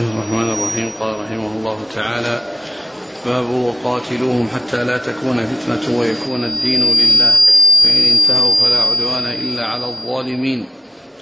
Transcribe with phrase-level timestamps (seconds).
[0.00, 0.92] الله الرحمن الرحيم.
[1.00, 2.40] قال رحمه الله تعالى
[3.26, 7.32] باب وقاتلوهم حتى لا تكون فتنة ويكون الدين لله.
[7.82, 10.66] فإن انتهوا فلا عدوان إلا على الظالمين.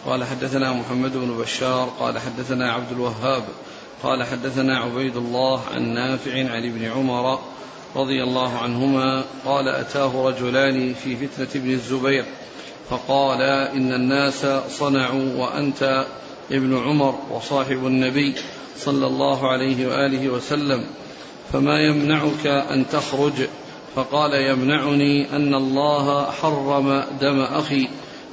[0.06, 3.42] قال حدثنا محمد بن بشار قال حدثنا عبد الوهاب
[4.02, 7.38] قال حدثنا عبيد الله عن نافع عن ابن عمر
[7.96, 12.24] رضي الله عنهما قال أتاه رجلان في فتنة ابن الزبير
[12.90, 13.42] فقال
[13.76, 16.06] إن الناس صنعوا وأنت
[16.52, 18.34] ابن عمر وصاحب النبي.
[18.78, 20.84] صلى الله عليه وآله وسلم
[21.52, 23.32] فما يمنعك أن تخرج؟
[23.96, 27.88] فقال يمنعني أن الله حرم دم أخي.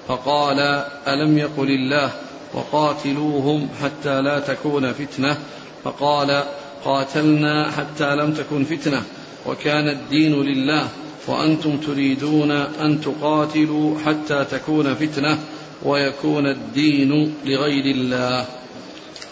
[0.07, 0.59] فقال
[1.07, 2.11] ألم يقل الله
[2.53, 5.37] وقاتلوهم حتى لا تكون فتنة.
[5.83, 6.43] فقال
[6.85, 9.03] قاتلنا حتى لم تكن فتنة.
[9.45, 10.87] وكان الدين لله
[11.27, 15.39] وأنتم تريدون أن تقاتلوا حتى تكون فتنة
[15.83, 18.45] ويكون الدين لغير الله.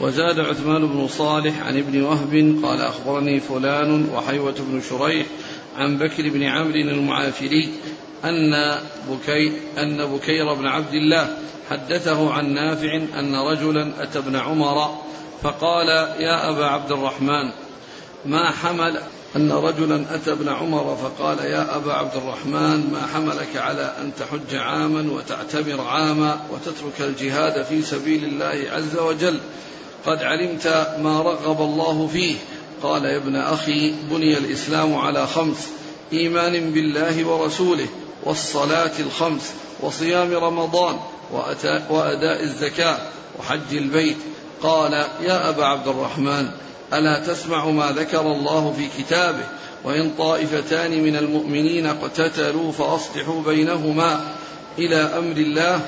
[0.02, 5.28] وزاد عثمان بن صالح عن ابن وهب قال أخبرني فلان وحيوة بن شريح
[5.78, 7.74] عن بكر بن عمرو المعافري
[8.26, 8.78] أن
[9.10, 11.38] بكي أن بكير بن عبد الله
[11.70, 14.96] حدثه عن نافع أن رجلا أتى ابن عمر
[15.44, 15.88] فقال
[16.20, 17.52] يا أبا عبد الرحمن
[18.26, 19.02] ما حمل
[19.36, 24.56] أن رجلا أتى ابن عمر فقال يا أبا عبد الرحمن ما حملك على أن تحج
[24.56, 29.40] عاما وتعتمر عاما وتترك الجهاد في سبيل الله عز وجل؟
[30.06, 30.68] قد علمت
[31.02, 32.36] ما رغب الله فيه.
[32.84, 35.68] قال يا ابن أخي بني الإسلام على خمس
[36.14, 37.88] إيمان بالله ورسوله
[38.24, 40.96] والصلاة الخمس وصيام رمضان
[41.90, 42.98] وأداء الزكاة
[43.40, 44.18] وحج البيت.
[44.64, 46.50] قال يا أبا عبد الرحمن
[46.94, 49.44] ألا تسمع ما ذكر الله في كتابه؟
[49.84, 54.34] وإن طائفتان من المؤمنين اقتتلوا فأصلحوا بينهما
[54.78, 55.82] إلى أمر الله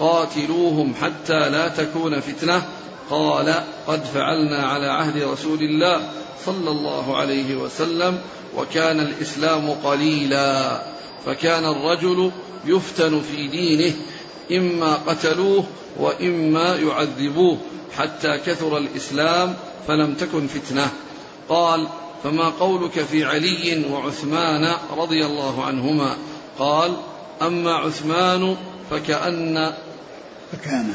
[0.00, 2.62] قاتلوهم حتى لا تكون فتنة.
[3.10, 3.54] قال
[3.86, 6.10] قد فعلنا على عهد رسول الله
[6.46, 8.20] صلى الله عليه وسلم
[8.56, 10.82] وكان الإسلام قليلا
[11.26, 12.30] فكان الرجل
[12.64, 13.94] يفتن في دينه
[14.52, 15.64] إما قتلوه
[15.98, 17.58] وإما يعذبوه
[17.96, 19.54] حتى كثر الإسلام
[19.88, 20.90] فلم تكن فتنة.
[21.48, 21.88] قال
[22.24, 26.16] فما قولك في علي وعثمان رضي الله عنهما؟
[26.58, 26.96] قال
[27.42, 28.56] أما عثمان
[28.90, 29.72] فكأن
[30.52, 30.94] فكان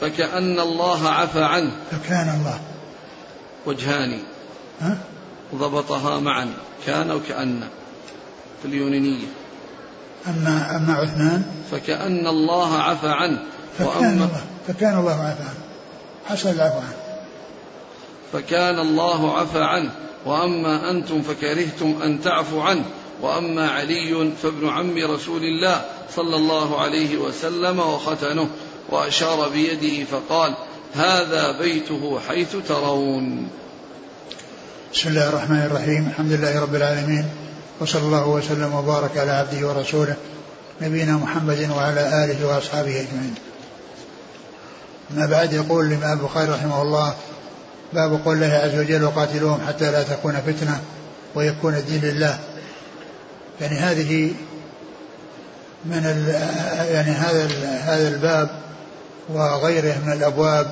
[0.00, 1.72] فكأن الله عفى عنه.
[1.90, 2.60] فكان الله.
[3.66, 4.18] وجهان
[4.80, 4.98] ها؟
[5.54, 6.48] ضبطها معا.
[6.86, 7.60] كان وكأن
[8.62, 9.26] في اليونانية.
[10.26, 13.38] أما أما عثمان؟ فكأن الله عفى عنه.
[13.78, 14.44] فكان الله.
[14.68, 15.64] فكان الله عفى عنه.
[16.26, 16.96] حصل العفو عنه.
[18.32, 19.90] فكان الله عفى عنه.
[20.26, 22.84] وأما أنتم فكرهتم أن تعفوا عنه.
[23.22, 25.84] وأما علي فابن عم رسول الله
[26.16, 28.48] صلى الله عليه وسلم وختنه.
[28.88, 30.54] وأشار بيده فقال
[30.94, 33.48] هذا بيته حيث ترون.
[34.94, 36.08] بسم الله الرحمن الرحيم.
[36.08, 37.24] الحمد لله رب العالمين.
[37.80, 40.16] وصلى الله وسلم وبارك على عبده ورسوله
[40.80, 43.34] نبينا محمد وعلى آله وأصحابه أجمعين.
[45.10, 47.14] ما بعد يقول الإمام البخاري رحمه الله
[47.92, 50.80] باب قول الله عز وجل وقاتلوهم حتى لا تكون فتنة
[51.34, 52.38] ويكون الدين لله.
[53.60, 54.34] يعني هذه
[55.84, 56.02] من
[56.90, 57.48] يعني هذا
[57.82, 58.65] هذا الباب
[59.28, 60.66] وغيره من الأبواب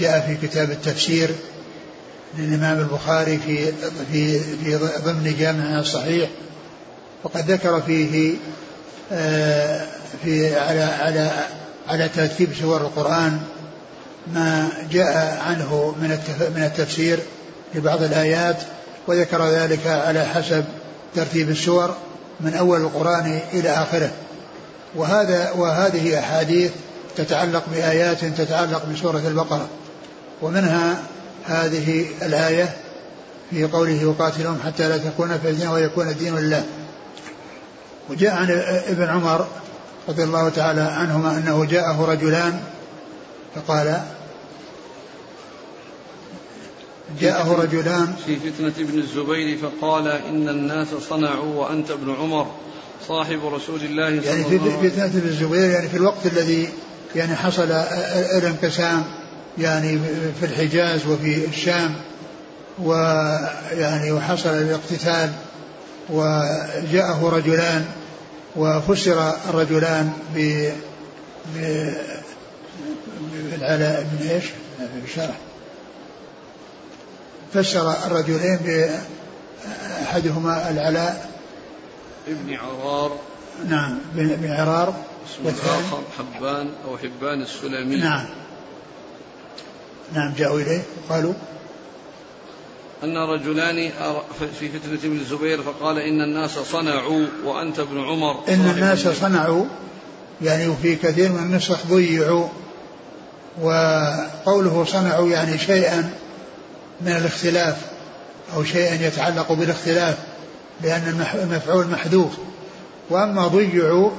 [0.00, 1.30] جاء في كتاب التفسير
[2.38, 3.72] للإمام البخاري في
[4.12, 6.30] في في ضمن جامع الصحيح
[7.24, 8.34] وقد ذكر فيه
[9.12, 9.86] آه،
[10.24, 11.30] في على على
[11.88, 13.40] على ترتيب سور القرآن
[14.34, 16.08] ما جاء عنه من
[16.56, 17.18] من التفسير
[17.74, 18.56] لبعض الآيات
[19.06, 20.64] وذكر ذلك على حسب
[21.14, 21.94] ترتيب السور
[22.40, 24.10] من أول القرآن إلى آخره.
[24.94, 26.70] وهذا وهذه أحاديث
[27.18, 29.68] تتعلق بآيات تتعلق بسورة البقرة.
[30.42, 31.02] ومنها
[31.44, 32.76] هذه الآية
[33.50, 36.64] في قوله وقاتلهم حتى لا تكون فتنة ويكون الدين لله
[38.08, 38.50] وجاء عن
[38.88, 39.46] ابن عمر
[40.08, 42.60] رضي الله تعالى عنهما أنه جاءه رجلان
[43.54, 44.00] فقال
[47.20, 52.46] جاءه رجلان في فتنة ابن الزبير فقال إن الناس صنعوا وأنت ابن عمر
[53.08, 54.80] صاحب رسول الله صلى يعني الله عليه وسلم.
[54.80, 56.68] في فتنة ابن الزبير يعني في الوقت الذي
[57.16, 57.70] يعني حصل
[58.38, 59.04] الانقسام
[59.58, 59.98] يعني
[60.40, 61.94] في الحجاز وفي الشام
[62.78, 65.32] ويعني وحصل الاقتتال
[66.10, 67.84] وجاءه رجلان
[68.56, 70.68] وفسر الرجلان ب
[73.50, 74.44] بالعلاء بن إيش؟
[75.04, 75.36] الشرح
[77.54, 78.58] فسر الرجلين
[80.02, 81.30] بأحدهما العلاء.
[82.28, 83.18] ابن عرار.
[83.68, 84.94] نعم بن عرار.
[85.44, 85.82] والثاني
[86.18, 88.26] حبان أو حبان السلمي نعم.
[90.14, 91.34] نعم جاءوا إليه وقالوا
[93.04, 93.90] أن رجلان
[94.60, 98.44] في فتنة ابن الزبير فقال إن الناس صنعوا وأنت ابن عمر.
[98.48, 99.64] إن الناس صنعوا
[100.42, 102.48] يعني وفي كثير من النسخ ضيعوا
[103.62, 106.10] وقوله صنعوا يعني شيئا
[107.00, 107.76] من الاختلاف
[108.54, 110.16] أو شيئا يتعلق بالاختلاف
[110.82, 112.32] لأن المفعول محذوف.
[113.10, 114.10] وأما ضيعوا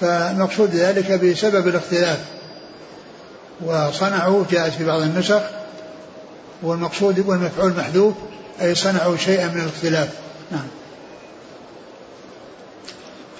[0.00, 2.18] فمقصود ذلك بسبب الاختلاف.
[3.64, 5.40] وصنعوا جاءت في بعض النسخ
[6.62, 8.14] والمقصود والمفعول محذوف
[8.60, 10.08] أي صنعوا شيئا من الاختلاف.
[10.52, 10.66] نعم.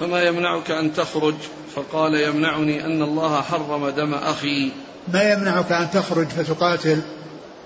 [0.00, 1.34] فما يمنعك أن تخرج؟
[1.76, 4.72] فقال يمنعني أن الله حرم دم أخي.
[5.12, 7.00] ما يمنعك أن تخرج؟ فتقاتل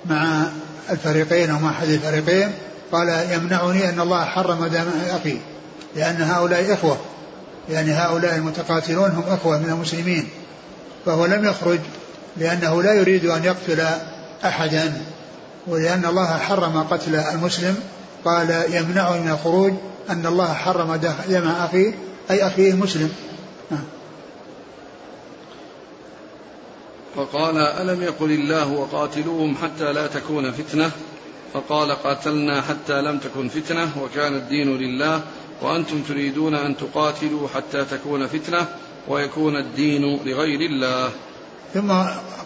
[0.06, 0.46] مع
[0.90, 2.52] الفريقين أو مع أحد الفريقين.
[2.92, 5.38] قال يمنعني أن الله حرم دم أخي
[5.96, 6.98] لأن هؤلاء إخوة.
[7.68, 10.28] لأن هؤلاء المتقاتلون هم إخوة من المسلمين
[11.06, 11.78] فهو لم يخرج
[12.36, 13.86] لأنه لا يريد أن يقتل
[14.44, 15.02] أحدا
[15.66, 17.76] ولأن الله حرم قتل المسلم.
[18.24, 19.72] قال يمنعني من الخروج
[20.10, 20.94] أن الله حرم
[21.28, 21.94] دم أخي
[22.30, 23.12] أي أخيه المسلم.
[27.16, 30.90] فقال ألم يقل الله وقاتلوهم حتى لا تكون فتنة؟
[31.54, 35.22] فقال قاتلنا حتى لم تكن فتنة وكان الدين لله
[35.62, 38.66] وأنتم تريدون أن تقاتلوا حتى تكون فتنة
[39.08, 41.10] ويكون الدين لغير الله.
[41.74, 41.92] ثم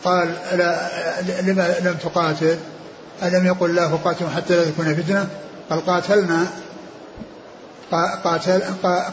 [0.04, 0.90] قال لا
[1.42, 2.58] لما لم تقاتل؟
[3.22, 5.28] ألم يقل الله قاتلوا حتى لا تكون فتنة؟
[5.70, 6.46] قال قاتلنا.
[8.24, 8.62] قاتل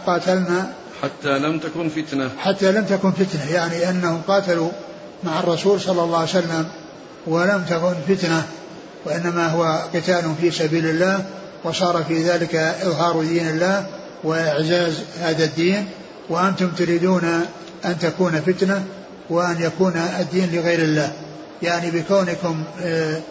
[0.06, 0.74] قاتلنا.
[1.04, 2.30] حتى لم تكن فتنة.
[2.38, 4.72] حتى لم تكن فتنة يعني أنهم قاتلوا
[5.24, 6.66] مع الرسول صلى الله عليه وسلم
[7.28, 8.48] ولم تكن فتنة
[9.06, 11.26] وإنما هو قتال في سبيل الله.
[11.66, 13.88] وصار في ذلك إظهار دين الله
[14.24, 15.88] وإعزاز هذا الدين
[16.30, 17.46] وأنتم تريدون
[17.86, 18.84] أن تكون فتنة
[19.30, 21.14] وأن يكون الدين لغير الله.
[21.62, 23.22] يعني بكونكم آه،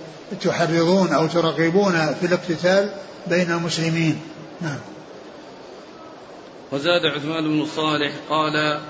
[0.41, 2.91] تحرضون أو ترغبون في الاقتتال
[3.27, 4.21] بين المسلمين.
[4.61, 4.79] نعم.
[6.73, 8.81] وزاد عثمان بن صالح قال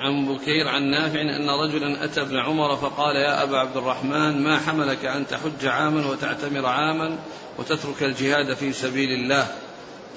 [0.00, 4.58] عن بكير عن نافع أن رجلا أتى ابن عمر فقال يا أبا عبد الرحمن ما
[4.58, 7.18] حملك أن تحج عاما وتعتمر عاما؟
[7.60, 9.46] وتترك الجهاد في سبيل الله.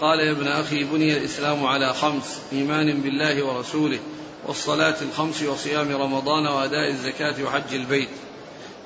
[0.01, 3.99] قال يا ابن أخي بني الإسلام على خمس إيمان بالله ورسوله
[4.47, 8.09] والصلاة الخمس وصيام رمضان وأداء الزكاة وحج البيت.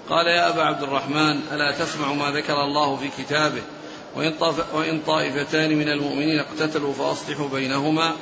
[0.09, 3.61] قال يا أبا عبد الرحمن ألا تسمع ما ذكر الله في كتابه؟
[4.15, 4.33] وإن,
[4.73, 8.15] وإن طائفتان من المؤمنين اقتتلوا فأصلحوا بينهما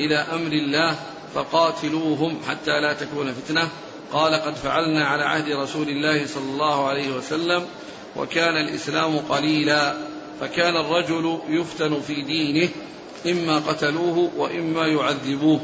[0.00, 0.96] إلى أمر الله
[1.34, 3.68] فقاتلوهم حتى لا تكون فتنة.
[4.12, 7.66] قال قد فعلنا على عهد رسول الله صلى الله عليه وسلم
[8.16, 9.94] وكان الإسلام قليلا
[10.40, 12.68] فكان الرجل يفتن في دينه
[13.26, 15.60] إما قتلوه وإما يعذبوه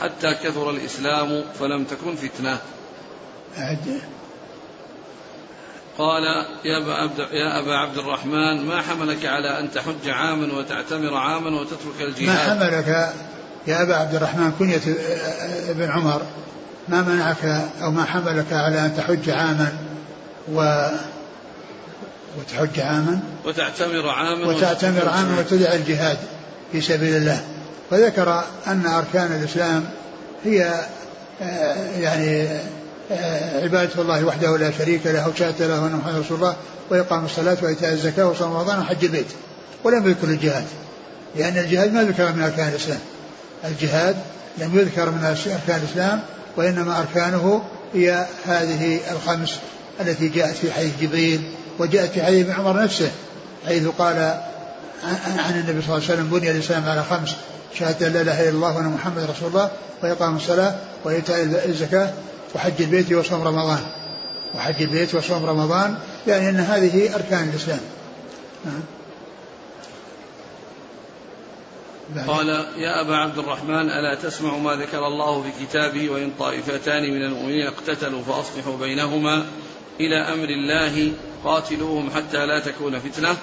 [0.00, 2.58] حتى كثر الإسلام فلم تكن فتنة.
[5.98, 6.22] قال
[6.64, 11.60] يا أبا, عبد يا أبا عبد الرحمن ما حملك على أن تحج عاما وتعتمر عاما
[11.60, 13.12] وتترك الجهاد؟ ما حملك
[13.66, 14.80] يا أبا عبد الرحمن كنية
[15.70, 16.22] ابن عمر؟
[16.88, 17.44] ما منعك
[17.82, 19.72] أو ما حملك على أن تحج عاما
[20.52, 20.88] و
[22.38, 23.20] وتحج عاما.
[23.44, 26.18] وتعتمر عاما وتعتمر عاما وتدع الجهاد
[26.72, 27.40] في سبيل الله.
[27.90, 29.84] وذكر أن أركان الإسلام
[30.44, 30.84] هي
[31.42, 32.48] آه، يعني
[33.12, 36.56] آه، عبادة الله وحده لا شريك له وشهادة له أن محمد رسول الله
[36.90, 39.26] وإقام الصلاة وإيتاء الزكاة وصوم رمضان وحج البيت.
[39.84, 40.64] ولم يذكر الجهاد
[41.36, 43.00] لأن الجهاد ما ذكر من أركان الإسلام.
[43.64, 44.16] الجهاد
[44.58, 46.20] لم يذكر من أركان الإسلام
[46.56, 47.62] وإنما أركانه
[47.94, 49.58] هي هذه الخمس
[50.00, 51.40] التي جاءت في حديث جبريل
[51.80, 53.10] وجاءت في حديث ابن عمر نفسه
[53.66, 54.40] حيث قال
[55.38, 57.36] عن النبي صلى الله عليه وسلم بني الإسلام على خمس
[57.74, 59.70] شهادة لا إله إلا الله وأن محمد رسول الله
[60.02, 62.12] وإقام الصلاة وإيتاء الزكاة
[62.54, 63.80] وحج البيت وصوم رمضان.
[64.54, 67.80] وحج البيت وصوم رمضان يعني أن هذه أركان الإسلام.
[68.64, 68.82] نعم.
[72.28, 77.22] قال يا أبا عبد الرحمن ألا تسمع ما ذكر الله في كتابه وإن طائفتان من
[77.22, 79.46] المؤمنين اقتتلوا فأصلحوا بينهما
[80.00, 81.12] إلى أمر الله
[81.44, 83.36] قاتلوهم حتى لا تكون فتنة.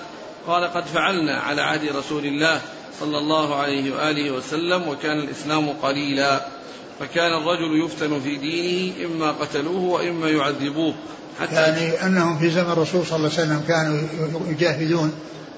[0.48, 2.62] قال قد فعلنا على عهد رسول الله
[3.00, 6.42] صلى الله عليه وآله وسلم وكان الإسلام قليلا.
[7.00, 10.94] فكان الرجل يفتن في دينه إما قتلوه وإما يعذبوه.
[11.42, 14.00] حتى يعني أنهم في زمن الرسول صلى الله عليه وسلم كانوا
[14.48, 15.13] يجاهدون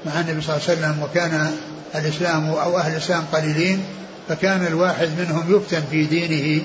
[0.05, 1.51] مع النبي صلى الله عليه وسلم وكان
[1.95, 3.83] الإسلام أو أهل الإسلام قليلين
[4.29, 6.63] فكان الواحد منهم يفتن في دينه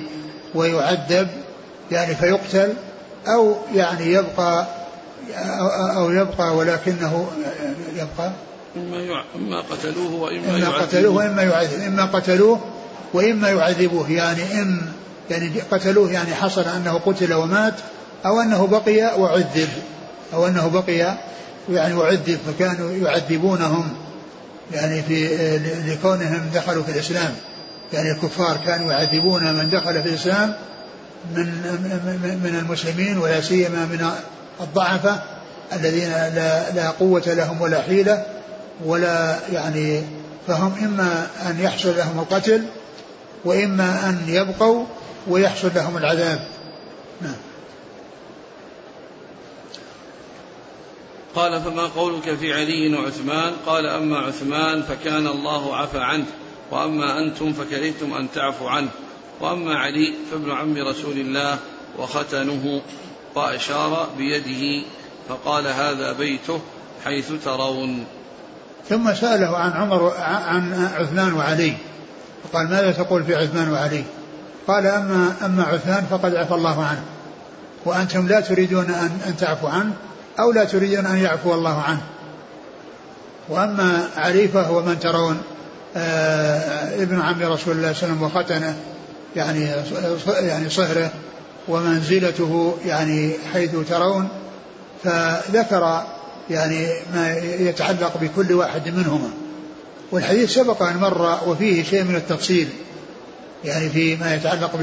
[0.55, 1.29] ويعذب
[1.91, 2.75] يعني فيقتل
[3.29, 4.67] أو يعني يبقى
[5.97, 7.27] أو يبقى ولكنه
[7.95, 8.33] يبقى؟
[8.77, 12.61] إما إما قتلوه وإما إما قتلوه وإما يعذب إما قتلوه
[13.15, 14.11] وإما يعذبوه.
[14.11, 14.83] يعني إن
[15.31, 17.75] يعني قتلوه يعني حصل أنه قتل ومات
[18.27, 19.69] أو أنه بقي وعذب.
[20.35, 21.17] أو أنه بقي
[21.71, 23.89] يعني وعذب فكانوا يعذبونهم
[24.73, 27.35] يعني في لكونهم دخلوا في الإسلام.
[27.93, 30.55] يعني الكفار كانوا يعذبون من دخل في الإسلام
[31.35, 31.47] من
[32.45, 34.11] من المسلمين ولا سيما من
[34.61, 35.23] الضعفة
[35.73, 38.27] الذين لا, لا قوة لهم ولا حيلة
[38.85, 40.03] ولا يعني
[40.47, 42.65] فهم إما أن يحصل لهم القتل
[43.45, 44.85] وإما أن يبقوا
[45.29, 46.49] ويحصل لهم العذاب.
[47.21, 47.37] نعم.
[51.35, 56.25] قال فما قولك في علي وعثمان؟ قال أما عثمان فكان الله عفى عنه
[56.71, 58.89] وأما أنتم فكرهتم أن تعفوا عنه
[59.41, 61.59] وأما علي فابن عم رسول الله
[61.99, 62.83] وختنه.
[63.35, 64.87] وأشار بيده
[65.29, 66.61] فقال هذا بيته
[67.05, 68.05] حيث ترون.
[68.89, 71.77] ثم سأله عن عمر عن عثمان وعلي.
[72.45, 74.05] فقال ماذا تقول في عثمان وعلي؟
[74.67, 77.03] قال أما أما عثمان فقد عفى الله عنه.
[77.85, 79.93] وأنتم لا تريدون أن, أن تعفوا عنه
[80.41, 82.03] أو لا تريدون أن يعفو الله عنه.
[83.49, 85.43] وأما علي فهو من ترون
[85.97, 88.77] آه ابن عم رسول الله صلى الله عليه وسلم وختنه
[89.37, 89.65] يعني
[90.27, 91.11] يعني صهره
[91.69, 94.29] ومنزلته يعني حيث ترون
[95.05, 96.03] فذكر
[96.51, 99.31] يعني ما يتعلق بكل واحد منهما
[100.13, 102.69] والحديث سبق أن مر وفيه شيء من التفصيل
[103.65, 104.77] يعني فيما يتعلق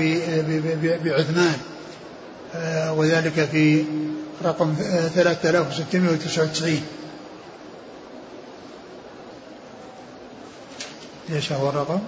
[1.03, 1.57] بعثمان
[2.55, 3.83] آه، وذلك في
[4.43, 4.75] رقم
[5.15, 6.81] 3699
[11.29, 11.99] ليش هو الرقم؟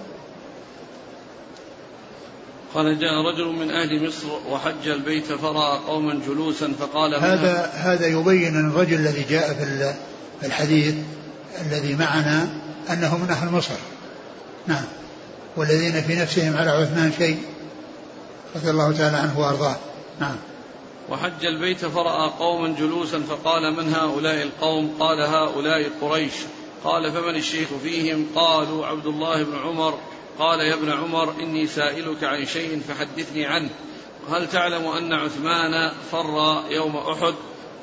[2.74, 8.56] قال جاء رجل من أهل مصر وحج البيت فرأى قوما جلوسا فقال هذا هذا؟ يبين
[8.56, 9.54] أن الرجل الذي جاء
[10.40, 10.94] في الحديث
[11.60, 12.48] الذي معنا
[12.90, 13.74] أنه من أهل مصر.
[14.66, 14.84] نعم.
[15.56, 17.38] والذين في نفسهم على عثمان شيء
[18.56, 19.76] رضي الله تعالى عنه وأرضاه.
[20.20, 20.36] نعم.
[21.10, 26.32] وحج البيت فرأى قوما جلوسا فقال من هؤلاء القوم؟ قال هؤلاء قريش.
[26.84, 29.98] قال فمن الشيخ فيهم؟ قالوا عبد الله بن عمر
[30.38, 33.70] قال يا ابن عمر إني سائلك عن شيء فحدثني عنه.
[34.30, 37.34] هل تعلم أن عثمان فر يوم أحد؟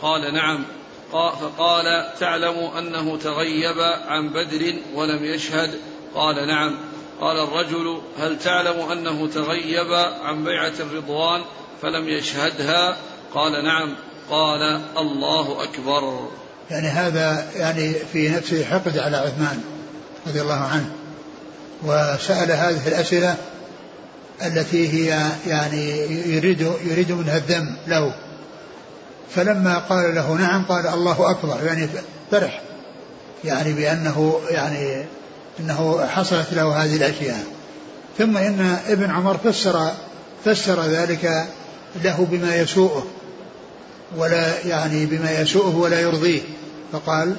[0.02, 0.66] قال نعم.
[1.12, 5.80] فقال تعلم أنه تغيب عن بدر ولم يشهد؟
[6.16, 6.78] قال نعم.
[7.22, 9.94] قال الرجل هل تعلم أنه تغيب
[10.24, 11.42] عن بيعة الرضوان
[11.82, 12.98] فلم يشهدها؟
[13.34, 13.96] قال نعم.
[14.30, 16.30] قال الله أكبر.
[16.72, 19.64] يعني هذا يعني في نفسه حقد على عثمان
[20.28, 21.01] رضي الله عنه.
[21.84, 23.36] وسأل هذه الأسئلة
[24.46, 25.90] التي هي يعني
[26.36, 28.14] يريد يريد منها الذم له.
[29.36, 31.66] فلما قال له نعم قال الله أكبر.
[31.66, 31.88] يعني
[32.32, 32.62] فرح.
[33.44, 35.06] يعني بأنه يعني
[35.60, 37.44] أنه حصلت له هذه الأشياء.
[38.18, 39.92] ثم إن ابن عمر فسر
[40.46, 41.46] فسر ذلك
[42.04, 43.06] له بما يسوءه
[44.18, 46.42] ولا يعني بما يسوءه ولا يرضيه.
[46.94, 47.36] فقال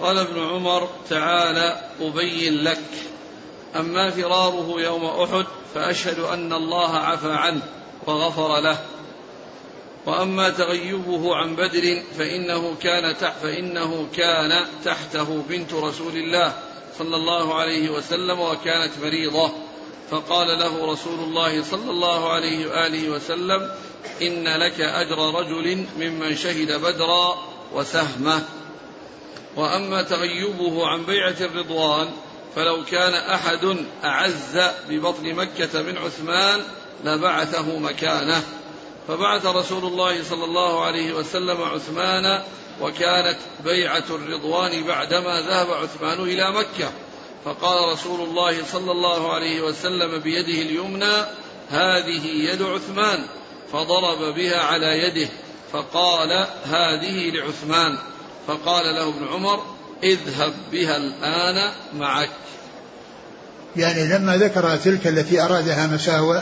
[0.00, 2.84] قال ابن عمر تعالى أبين لك.
[3.76, 7.62] أما فراره يوم أحد فأشهد أن الله عفى عنه
[8.06, 8.78] وغفر له.
[10.06, 16.52] وأما تغيبه عن بدر فإنه كان فإنه كان تحته بنت رسول الله
[16.98, 19.52] صلى الله عليه وسلم وكانت مريضة
[20.10, 23.70] فقال له رسول الله صلى الله عليه وآله وسلم
[24.22, 27.38] إن لك أجر رجل ممن شهد بدرا
[27.74, 28.44] وسهمه.
[29.58, 32.08] وأما تغيبه عن بيعة الرضوان
[32.56, 36.60] فلو كان أحد أعز ببطن مكة من عثمان
[37.04, 38.42] لبعثه مكانه.
[39.08, 42.42] فبعث رسول الله صلى الله عليه وسلم عثمان
[42.80, 46.92] وكانت بيعة الرضوان بعدما ذهب عثمان إلى مكة.
[47.44, 51.24] فقال رسول الله صلى الله عليه وسلم بيده اليمنى
[51.70, 53.26] هذه يد عثمان.
[53.72, 55.28] فضرب بها على يده
[55.72, 57.98] فقال هذه لعثمان.
[58.48, 59.62] فقال له ابن عمر
[60.02, 62.30] اذهب بها الآن معك.
[63.76, 66.40] يعني لما ذكر تلك التي أرادها مساوئ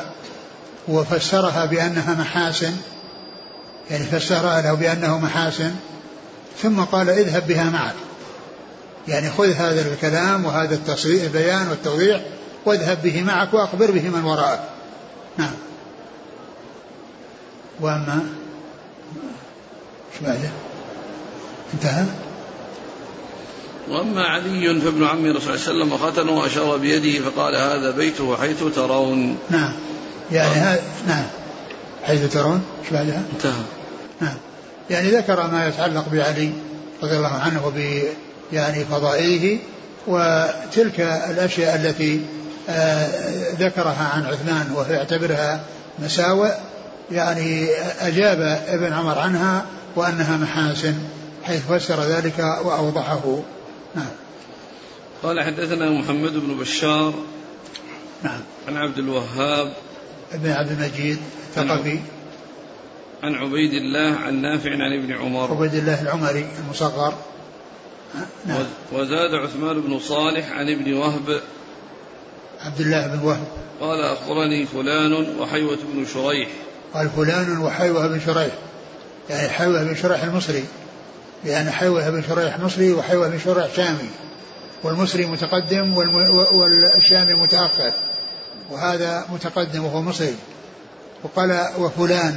[0.88, 2.76] وفسرها بأنها محاسن
[3.90, 5.74] يعني فسرها له بأنه محاسن
[6.62, 7.94] ثم قال اذهب بها معك.
[9.08, 12.20] يعني خذ هذا الكلام وهذا التصريح البيان والتوضيح
[12.64, 14.60] واذهب به معك وأخبر به من وراءك.
[15.38, 15.54] نعم.
[17.80, 18.26] وأما
[20.12, 20.50] إيش بعده؟
[21.74, 22.04] انتهى.
[23.88, 28.36] وأما علي فابن عم الرسول صلى الله عليه وسلم وختنه وأشار بيده فقال هذا بيته
[28.36, 29.38] حيث ترون.
[29.50, 29.72] نعم.
[30.32, 31.24] يعني هذا نعم.
[32.04, 33.62] حيث ترون؟ إيش بعدها؟ انتهى.
[34.20, 34.34] نعم.
[34.90, 36.52] يعني ذكر ما يتعلق بعلي
[37.02, 38.02] رضي الله عنه وب
[38.52, 39.58] يعني فضائله
[40.06, 42.20] وتلك الأشياء التي
[42.68, 43.08] آه
[43.60, 45.60] ذكرها عن عثمان وهو يعتبرها
[45.98, 46.50] مساوئ.
[47.12, 47.68] يعني
[48.00, 50.94] أجاب ابن عمر عنها وأنها محاسن.
[51.46, 53.42] حيث فسر ذلك وأوضحه.
[53.94, 54.10] نعم.
[55.22, 57.14] قال حدثنا محمد بن بشار
[58.22, 58.40] نعم.
[58.68, 59.72] عن عبد الوهاب
[60.32, 62.00] ابن عبد المجيد الثقفي.
[63.22, 65.50] عن عبيد الله عن نافع عن ابن عمر.
[65.50, 67.14] عبيد الله العمري المصغر.
[68.46, 68.64] نعم.
[68.92, 71.40] وزاد عثمان بن صالح عن ابن وهب.
[72.60, 73.46] عبد الله بن وهب.
[73.80, 76.48] قال أخبرني فلان وحيوة بن شريح.
[76.94, 78.54] قال فلان وحيوة بن شريح.
[79.30, 80.64] يعني حيوة بن شريح المصري.
[81.44, 84.08] يعني حيوة بن شريح مصري وحيوة بن شريح شامي
[84.82, 85.96] والمصري متقدم
[86.52, 87.92] والشامي متأخر
[88.70, 90.36] وهذا متقدم وهو مصري.
[91.22, 92.36] وقال وفلان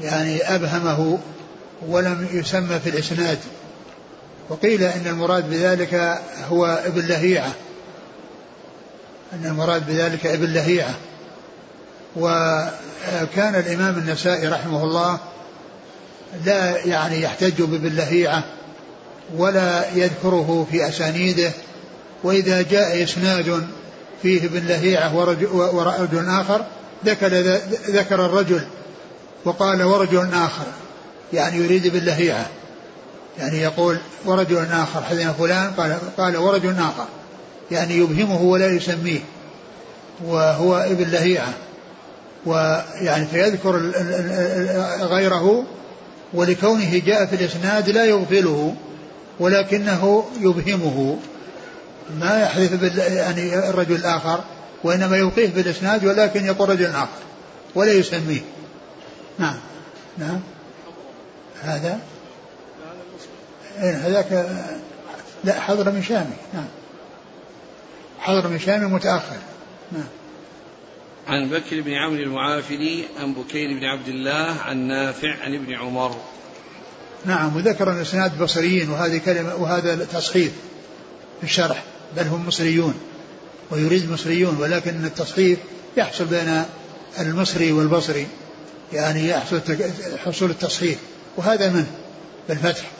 [0.00, 1.18] يعني أبهمه
[1.88, 3.38] ولم يسمى في الإسناد.
[4.48, 6.18] وقيل إن المراد بذلك
[6.50, 7.52] هو ابن لهيعة.
[9.32, 10.94] أن المراد بذلك ابن لهيعة.
[12.16, 15.18] وكان الإمام النسائي رحمه الله
[16.44, 18.44] لا يعني يحتج بابن لهيعة
[19.36, 21.50] ولا يذكره في أسانيده
[22.24, 23.66] وإذا جاء إسناد
[24.22, 26.64] فيه ابن لهيعة ورجل, آخر
[27.04, 27.28] ذكر,
[27.88, 28.60] ذكر الرجل
[29.44, 30.66] وقال ورجل آخر
[31.32, 32.46] يعني يريد ابن لهيعة
[33.38, 37.06] يعني يقول ورجل آخر حدثنا فلان قال, قال ورجل آخر.
[37.70, 39.20] يعني يبهمه ولا يسميه
[40.24, 41.52] وهو ابن لهيعة.
[42.46, 43.76] ويعني فيذكر
[45.00, 45.64] غيره
[46.32, 48.74] ولكونه جاء في الإسناد لا يغفله
[49.40, 51.18] ولكنه يبهمه.
[52.20, 54.40] ما يحذف يعني الرجل الآخر
[54.84, 57.08] وإنما يوقيه بالإسناد ولكن يقول رجل آخر
[57.74, 58.40] ولا يسميه.
[59.38, 59.56] نعم.
[60.18, 60.40] نعم.
[61.62, 61.98] هذا؟
[63.82, 64.48] إيه، هذاك
[65.44, 66.36] لا حضر من شامي.
[66.54, 66.66] نعم.
[68.20, 69.36] حضر من شامي متأخر.
[69.92, 70.17] نعم.
[71.28, 76.16] عن بكر بن عمرو المعافري عن بكير بن عبد الله عن نافع عن ابن عمر.
[77.24, 80.52] نعم وذكر الإسناد بصريين وهذه كلمة وهذا تصحيف
[81.40, 81.82] في الشرح
[82.16, 82.94] بل هم مصريون
[83.70, 85.58] ويريد مصريون ولكن التصحيف
[85.96, 86.64] يحصل بين
[87.20, 88.26] المصري والبصري
[88.92, 89.60] يعني يحصل
[90.24, 90.98] حصول التصحيف
[91.36, 91.86] وهذا منه
[92.48, 92.90] بالفتح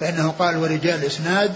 [0.00, 1.52] فإنه قال ورجال الإسناد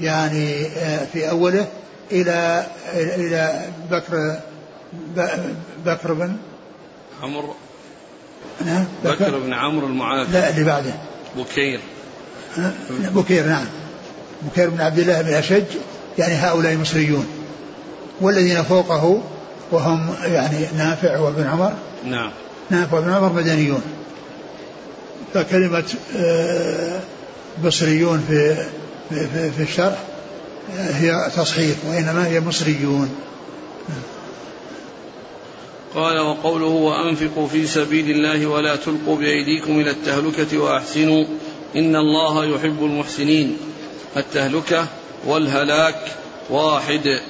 [0.00, 1.68] يعني آه، في أوله
[2.12, 4.40] إلى إلى بكر
[5.86, 6.36] بكر بن
[7.22, 7.54] عمرو.
[8.66, 10.32] نعم بكر بن عمرو المعافي.
[10.32, 10.94] لا اللي بعده.
[11.36, 11.80] بكير.
[13.14, 13.64] بكير نعم.
[14.42, 15.64] بكير بن عبد الله بن أشج
[16.18, 17.26] يعني هؤلاء مصريون
[18.20, 19.22] والذين فوقه
[19.70, 21.72] وهم يعني نافع وابن عمر.
[22.04, 22.30] نعم.
[22.70, 23.82] نافع وابن عمر مدنيون.
[25.34, 25.84] فكلمة
[26.16, 27.00] آه،
[27.64, 28.66] بصريون في
[29.10, 29.98] في, في الشرح
[30.78, 33.10] آه، هي تصحيح وإنما هي مصريون.
[35.94, 41.24] قال وقوله وأنفقوا في سبيل الله ولا تلقوا بأيديكم إلى التهلكة وأحسنوا
[41.76, 43.56] إن الله يحب المحسنين.
[44.16, 44.86] التهلكة
[45.26, 46.12] والهلاك
[46.50, 47.20] واحد.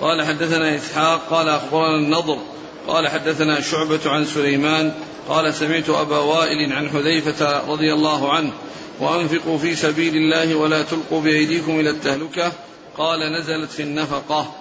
[0.00, 2.38] قال حدثنا إسحاق قال أخبرنا النضر
[2.86, 4.92] قال حدثنا شعبة عن سليمان
[5.28, 8.52] قال سمعت أبا وائل عن حذيفة رضي الله عنه
[9.00, 12.52] وأنفقوا في سبيل الله ولا تلقوا بأيديكم إلى التهلكة
[12.98, 14.52] قال نزلت في النفقة.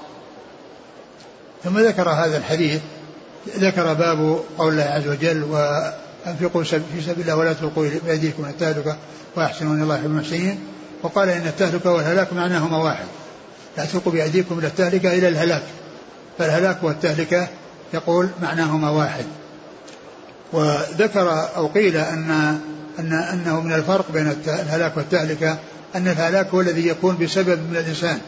[1.64, 2.82] ثم ذكر هذا الحديث
[3.48, 8.98] ذكر باب قول الله عز وجل وأنفقوا في سبيل الله ولا تلقوا بأيديكم إلى التهلكة
[9.36, 10.60] وأحسنوا إن الله يحب المحسنين
[11.04, 13.06] وقال إن التهلكة والهلاك معناهما واحد.
[13.78, 15.64] لا تلقوا بأيديكم إلى التهلكة إلى الهلاك.
[16.38, 17.48] فالهلاك والتهلكة
[17.94, 19.26] يقول معناهما واحد.
[20.54, 22.60] وذكر أو قيل أن
[23.00, 25.58] أن أنه من الفرق بين الهلاك والتهلكة
[25.96, 28.20] أن الهلاك هو الذي يكون بسبب من الإنسان.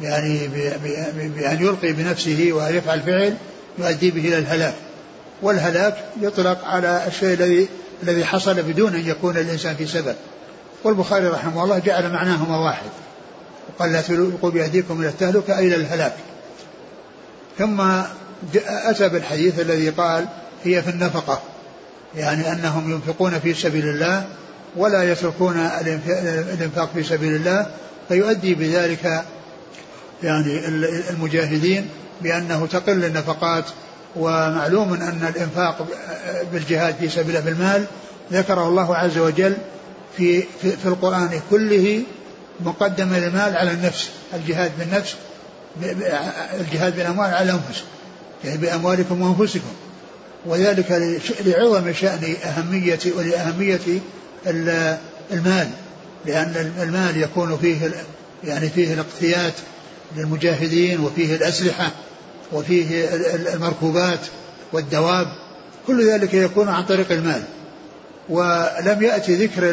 [0.00, 0.48] يعني
[1.36, 3.36] بأن يلقي بنفسه ويفعل فعل
[3.78, 4.74] يؤدي به إلى الهلاك.
[5.42, 7.68] والهلاك يطلق على الشيء الذي
[8.02, 10.14] الذي حصل بدون أن يكون الإنسان في سبب.
[10.84, 12.90] والبخاري رحمه الله جعل معناهما واحد.
[13.68, 16.14] وقال لا تلقوا بأيديكم إلى التهلكة أي إلى الهلاك.
[17.58, 17.80] ثم
[18.66, 20.26] أتى بالحديث الذي قال
[20.64, 21.42] هي في النفقة
[22.16, 24.24] يعني أنهم ينفقون في سبيل الله
[24.76, 27.66] ولا يتركون الإنفاق في سبيل الله
[28.08, 29.24] فيؤدي بذلك
[30.22, 30.66] يعني
[31.10, 31.88] المجاهدين
[32.22, 33.64] بأنه تقل النفقات
[34.16, 35.86] ومعلوم أن الإنفاق
[36.52, 37.84] بالجهاد في سبيل الله بالمال
[38.32, 39.56] ذكره الله عز وجل
[40.16, 42.02] في, في, في القرآن كله
[42.60, 45.14] مقدما للمال على النفس الجهاد بالنفس
[46.60, 47.82] الجهاد بالأموال على الأنفس
[48.44, 49.72] يعني بأموالكم وأنفسكم.
[50.46, 54.00] وذلك لعظم شأن أهمية ولأهمية
[55.32, 55.68] المال
[56.26, 57.90] لأن المال يكون فيه
[58.44, 59.54] يعني فيه الاقتيات
[60.16, 61.90] للمجاهدين وفيه الأسلحة.
[62.52, 63.08] وفيه
[63.54, 64.20] المركوبات
[64.72, 65.26] والدواب
[65.86, 67.42] كل ذلك يكون عن طريق المال.
[68.28, 69.70] ولم يأتي ذكر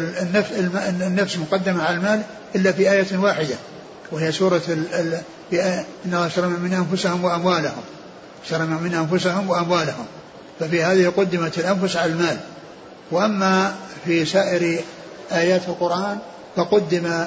[1.01, 2.21] النفس, مقدمة على المال
[2.55, 3.55] إلا في آية واحدة
[4.11, 4.61] وهي سورة
[6.05, 7.83] إنما اشترى من أنفسهم وأموالهم
[8.43, 10.05] اشترى من أنفسهم وأموالهم
[10.59, 12.37] ففي هذه قدمت الأنفس على المال.
[13.11, 14.81] وأما في سائر
[15.31, 16.17] آيات القرآن
[16.55, 17.25] فقدم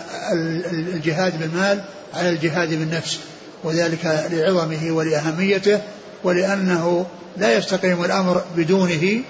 [0.73, 1.81] الجهاد بالمال
[2.15, 3.19] على الجهاد بالنفس.
[3.67, 5.81] وذلك لعظمه ولأهميته
[6.25, 9.21] ولأنه لا يستقيم الأمر بدونه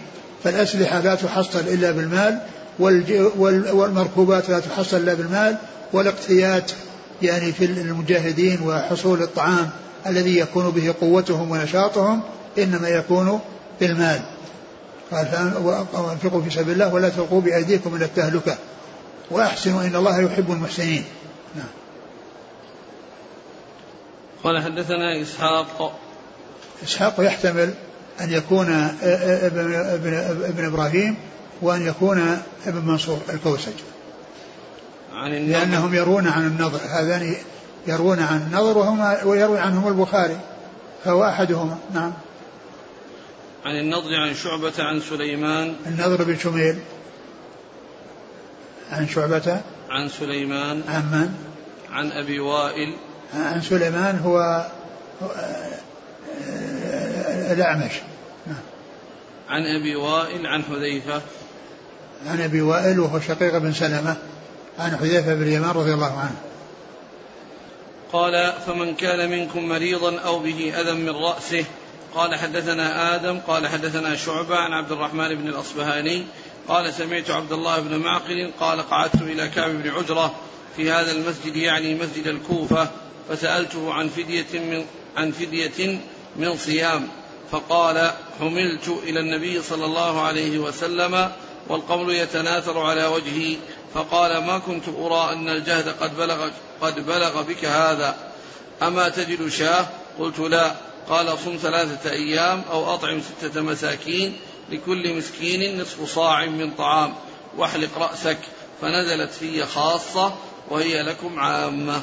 [0.44, 2.38] فالأسلحة لا تحصل إلا بالمال
[3.72, 5.56] والمركوبات لا تحصل إلا بالمال
[5.92, 6.72] والاقتيات
[7.22, 9.70] يعني في المجاهدين وحصول الطعام
[10.06, 12.20] الذي يكون به قوتهم ونشاطهم
[12.58, 13.40] إنما يكون
[13.80, 14.20] بالمال.
[15.12, 15.52] قال
[15.92, 18.56] وأنفقوا في سبيل الله ولا تلقوا بأيديكم إلى التهلكة.
[19.30, 21.04] وأحسنوا إن الله يحب المحسنين.
[21.56, 21.85] نعم.
[24.46, 25.98] قال حدثنا إسحاق.
[26.82, 27.74] إسحاق يحتمل
[28.20, 28.68] أن يكون
[29.02, 31.16] ابن, ابن, ابن إبراهيم
[31.62, 33.72] وأن يكون ابن منصور الكوسج
[35.12, 37.36] عن النظر لأنهم يرون عن النظر هذان
[37.86, 40.38] يروون عن النظر وهما ويروي عنهم البخاري.
[41.04, 41.78] فهو أحدهما.
[41.94, 42.12] نعم.
[43.64, 45.74] عن النضر عن شعبة عن سليمان.
[45.86, 46.78] النضر بن شميل.
[48.92, 49.60] عن شعبة.
[49.90, 50.82] عن سليمان.
[50.88, 51.34] عن من؟
[51.92, 52.94] عن أبي وائل.
[53.34, 54.66] عن سليمان هو
[57.52, 57.92] الأعمش.
[58.46, 58.56] نعم.
[59.48, 61.22] عن أبي وائل عن حذيفة.
[62.26, 64.16] عن أبي وائل وهو شقيق بن سلمة
[64.78, 66.36] عن حذيفة بن اليمان رضي الله عنه.
[68.12, 71.64] قال فمن كان منكم مريضا أو به أذى من رأسه
[72.14, 76.24] قال حدثنا آدم قال حدثنا شعبة عن عبد الرحمن بن الأصبهاني
[76.68, 80.34] قال سمعت عبد الله بن معقل قال قعدت إلى كعب بن عجرة
[80.76, 82.88] في هذا المسجد يعني مسجد الكوفة.
[83.28, 84.86] فسألته عن فدية من
[85.16, 86.00] عن فدية
[86.36, 87.08] من صيام
[87.50, 91.32] فقال حملت إلى النبي صلى الله عليه وسلم
[91.68, 93.56] والقول يتناثر على وجهي
[93.94, 98.16] فقال ما كنت أرى أن الجهد قد بلغ قد بلغ بك هذا.
[98.82, 99.86] أما تجد شاه؟
[100.18, 100.74] قلت لا.
[101.08, 104.36] قال صم ثلاثة أيام أو أطعم ستة مساكين
[104.70, 107.14] لكل مسكين نصف صاع من طعام
[107.56, 108.38] واحلق رأسك.
[108.80, 110.34] فنزلت في خاصة
[110.70, 112.02] وهي لكم عامة.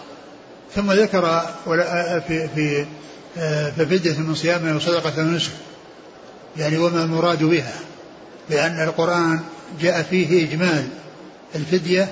[0.76, 1.42] ثم ذكر
[2.28, 2.86] في في
[3.78, 5.52] ففدية من صيام وصدقة ونسك
[6.58, 7.74] يعني وما المراد بها؟
[8.50, 9.40] لأن القرآن
[9.82, 10.88] جاء فيه إجمال
[11.56, 12.12] الفدية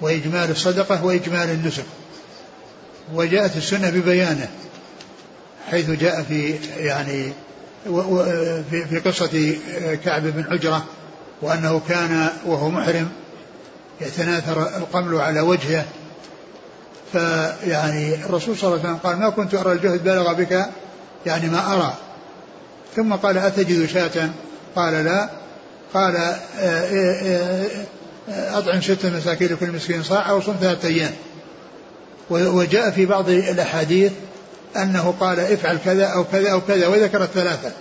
[0.00, 1.84] وإجمال الصدقة وإجمال النسك.
[3.14, 4.48] وجاءت السنة ببيانه
[5.70, 7.32] حيث جاء في يعني
[8.70, 9.56] في قصة
[10.04, 10.84] كعب بن عجرة
[11.42, 13.08] وأنه كان وهو محرم
[14.00, 15.84] يتناثر القمل على وجهه
[17.14, 20.66] فيعني الرسول صلى الله عليه وسلم قال ما كنت أرى الجهد بلغ بك
[21.26, 21.94] يعني ما أرى.
[22.96, 24.30] ثم قال أتجد شاة؟
[24.76, 25.28] قال لا.
[25.94, 27.66] قال آه، آه،
[28.28, 31.10] آه، أطعم ستة مساكين لكل مسكين صاع أو صم ثلاثة أيام.
[32.30, 34.12] وجاء في بعض الأحاديث
[34.76, 36.86] أنه قال افعل كذا أو كذا أو كذا.
[36.86, 37.72] وذكر الثلاثة.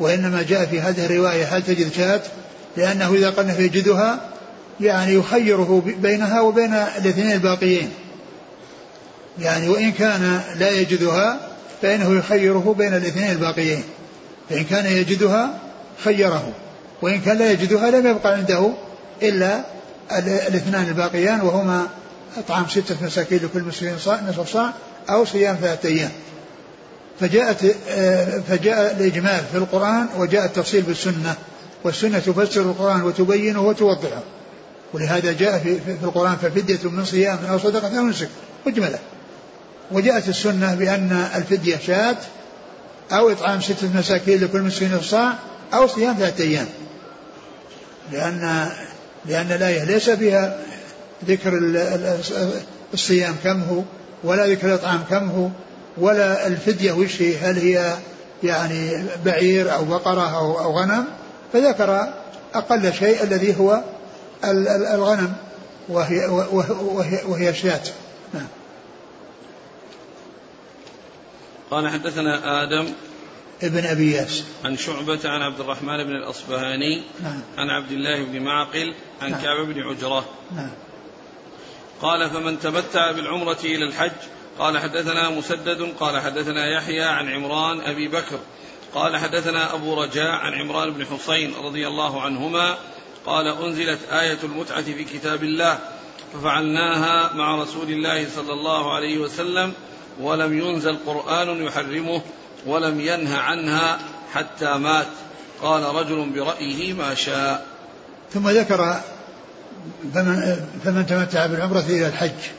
[0.00, 2.20] وإنما جاء في هذه الرواية هل تجد شاة؟
[2.76, 4.20] لأنه إذا قلنا يجدها
[4.80, 7.90] يعني يخيره بينها وبين الاثنين الباقيين.
[9.40, 11.40] يعني وإن كان لا يجدها
[11.82, 13.82] فإنه يخيره بين الاثنين الباقيين.
[14.50, 15.58] فإن كان يجدها
[16.04, 16.52] خيره
[17.02, 18.70] وإن كان لا يجدها لم يبقى عنده
[19.22, 19.64] إلا
[20.18, 21.86] الاثنان الباقيان وهما
[22.38, 24.72] إطعام ستة مساكين لكل مسكين صاع نصف صاع
[25.10, 26.10] أو صيام ثلاثة أيام.
[27.20, 31.34] فجاءت آه، فجاء الإجمال في القرآن وجاء التفصيل بالسنة.
[31.84, 34.22] والسنة تفسر القرآن وتبينه وتوضحه.
[34.92, 38.28] ولهذا جاء في, في القرآن ففدية من صيام أو صدقة أو نسك.
[38.66, 38.98] مجملة
[39.92, 42.16] وجاءت السنة بأن الفدية شاة
[43.12, 45.34] أو إطعام ستة مساكين لكل مسكين صاع
[45.74, 46.66] أو صيام ثلاثة أيام.
[48.12, 48.68] لأن
[49.26, 50.58] لأن الآية ليس فيها
[51.28, 51.60] ذكر
[52.94, 53.82] الصيام كم هو
[54.24, 55.48] ولا ذكر الإطعام كم هو
[55.98, 57.94] ولا الفدية وش هي هل هي
[58.42, 61.04] يعني بعير أو بقرة أو, أو غنم.
[61.52, 62.08] فذكر
[62.54, 63.82] أقل شيء الذي هو
[64.94, 65.32] الغنم
[65.88, 67.80] وهي, وهي, وهي شاة
[68.34, 68.46] نعم.
[71.70, 72.92] قال حدثنا آدم
[73.62, 74.44] ابن أبي ياس.
[74.64, 77.42] عن شعبة عن عبد الرحمن بن الأصبهاني نعم.
[77.58, 79.42] عن عبد الله بن معقل عن نعم.
[79.42, 80.24] كعب بن عجرة.
[80.56, 80.70] نعم.
[82.02, 84.10] قال فمن تمتع بالعمرة إلى الحج؟
[84.58, 88.38] قال حدثنا مسدد قال حدثنا يحيى عن عمران أبي بكر.
[88.94, 92.78] قال حدثنا أبو رجاء عن عمران بن حصين رضي الله عنهما.
[93.26, 95.78] قال أنزلت آية المتعة في كتاب الله
[96.34, 99.72] ففعلناها مع رسول الله صلى الله عليه وسلم.
[100.20, 102.22] ولم ينزل قرآن يحرمه
[102.66, 103.98] ولم ينه عنها
[104.32, 105.06] حتى مات.
[105.62, 107.66] قال رجل برأيه ما شاء.
[108.34, 109.00] ثم ذكر
[110.14, 112.50] فمن, فمن تمتع بالعمرة إلى الحج.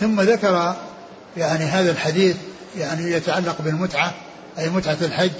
[0.00, 0.76] ثم ذكر
[1.36, 2.36] يعني هذا الحديث
[2.78, 4.14] يعني يتعلق بالمتعة
[4.58, 5.30] أي متعة الحج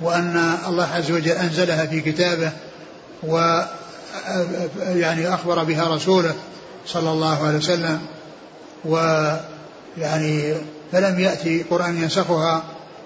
[0.00, 2.52] وأن الله عز وجل أنزلها في كتابه
[3.22, 3.62] و
[4.78, 6.34] يعني أخبر بها رسوله
[6.86, 8.00] صلى الله عليه وسلم
[9.96, 10.54] ويعني
[10.92, 12.62] فلم يأتي قرآن ينسخها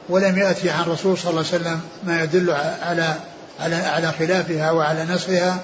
[0.09, 2.51] ولم يأتي عن الرسول صلى الله عليه وسلم ما يدل
[2.83, 3.15] على
[3.61, 5.59] على على خلافها وعلى نسخها.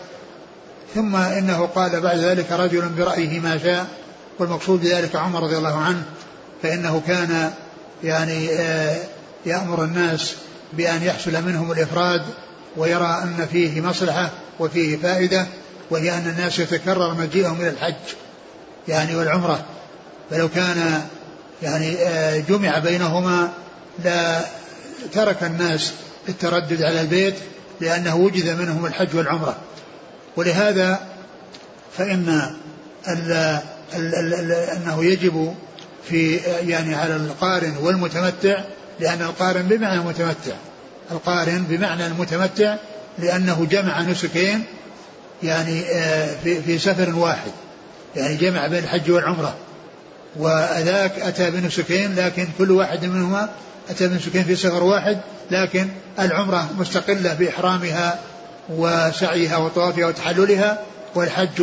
[0.94, 3.86] ثم إنه قال بعد ذلك رجل برأيه ما شاء
[4.38, 6.02] والمقصود بذلك عمر رضي الله عنه
[6.62, 7.50] فإنه كان
[8.04, 8.96] يعني آه،
[9.46, 10.34] يأمر الناس
[10.72, 12.22] بأن يحصل منهم الإفراد
[12.76, 14.30] ويرى أن فيه مصلحة
[14.60, 15.46] وفيه فائدة
[15.90, 17.94] وهي أن الناس يتكرر مجيئهم إلى الحج
[18.88, 19.64] يعني والعمرة.
[20.30, 21.02] فلو كان
[21.62, 23.52] يعني آه، جمع بينهما
[24.04, 24.40] لا
[25.12, 25.92] ترك الناس
[26.28, 27.34] التردد على البيت
[27.80, 29.56] لأنه وجد منهم الحج والعمرة.
[30.36, 31.00] ولهذا
[31.98, 32.54] فإن
[33.08, 33.32] ال
[33.94, 35.54] ال ال أنه يجب
[36.08, 38.60] في يعني على القارن والمتمتع
[39.00, 40.54] لأن القارن بمعنى المتمتع.
[41.10, 42.76] القارن بمعنى المتمتع
[43.18, 44.64] لأنه جمع نسكين
[45.42, 47.50] يعني آه، في سفر واحد.
[48.16, 49.54] يعني جمع بين الحج والعمرة.
[50.36, 53.50] وذاك أتى بنسكين لكن كل واحد منهما
[53.90, 55.18] أتى بنسكين في سفر واحد
[55.50, 58.18] لكن العمرة مستقلة بإحرامها
[58.68, 60.78] وسعيها وطوافها وتحللها
[61.14, 61.62] والحج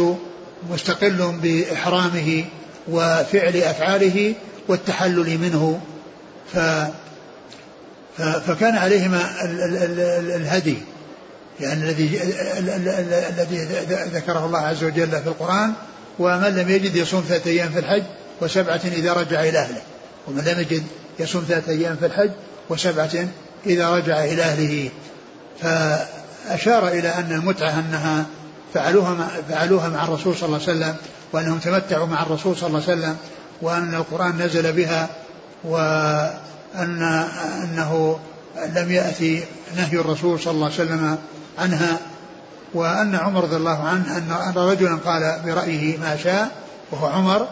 [0.70, 2.46] مستقل بإحرامه
[2.88, 4.36] وفعل أفعاله
[4.68, 5.82] والتحلل منه.
[6.54, 6.60] ف
[8.20, 9.22] فكان عليهما
[10.36, 10.78] الهدي
[11.60, 12.20] يعني الذي
[13.30, 13.58] الذي
[14.14, 15.74] ذكره الله عز وجل في القرآن
[16.20, 18.04] ومن لم يجد يصوم ثلاثة أيام في الحج
[18.42, 19.82] وسبعة إذا رجع إلى أهله.
[20.28, 20.84] ومن لم يجد
[21.20, 22.32] يصوم ثلاثة أيام في الحج
[22.70, 23.28] وسبعة
[23.66, 24.90] إذا رجع إلى أهله.
[25.62, 28.26] فأشار إلى أن المتعة أنها
[28.74, 30.96] فعلوها فعلوها مع الرسول صلى الله عليه وسلم
[31.34, 33.18] وأنهم تمتعوا مع الرسول صلى الله عليه وسلم
[33.62, 35.10] وأن القرآن نزل بها
[35.64, 37.28] وأن
[37.64, 38.20] أنه
[38.76, 39.44] لم يأتي
[39.78, 41.18] نهي الرسول صلى الله عليه وسلم
[41.60, 41.98] عنها.
[42.74, 46.52] وأن عمر رضي الله عنه أن رجلا قال برأيه ما شاء
[46.92, 47.48] وهو عمر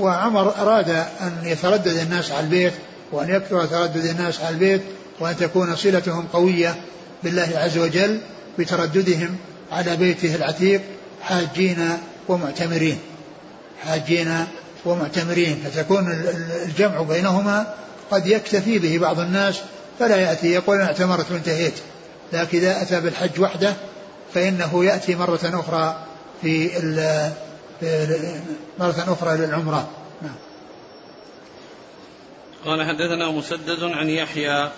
[0.00, 2.72] وعمر أراد أن يتردد الناس على البيت
[3.12, 4.82] وأن يكثر تردد الناس على البيت
[5.20, 6.74] وأن تكون صلتهم قوية
[7.22, 8.20] بالله عز وجل
[8.58, 9.36] بترددهم
[9.72, 10.80] على بيته العتيق
[11.22, 11.88] حاجين
[12.28, 12.98] ومعتمرين.
[13.84, 14.46] حاجين
[14.84, 15.64] ومعتمرين.
[15.64, 16.12] فتكون
[16.66, 17.74] الجمع بينهما
[18.10, 19.60] قد يكتفي به بعض الناس
[19.98, 21.74] فلا يأتي يقول أنا اعتمرت وانتهيت.
[22.32, 23.74] لكن إذا أتى بالحج وحده
[24.34, 25.96] فإنه يأتي مرة أخرى
[26.42, 26.70] في,
[28.78, 29.90] مرة أخرى للعمرة.
[30.22, 30.34] نعم.
[32.64, 34.70] قال حدثنا مسدد عن يحيى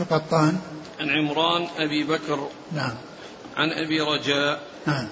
[0.00, 0.58] القطان
[1.00, 2.48] عن عمران أبي بكر.
[2.72, 2.94] نعم.
[3.56, 4.62] عن أبي رجاء.
[4.86, 5.08] نعم.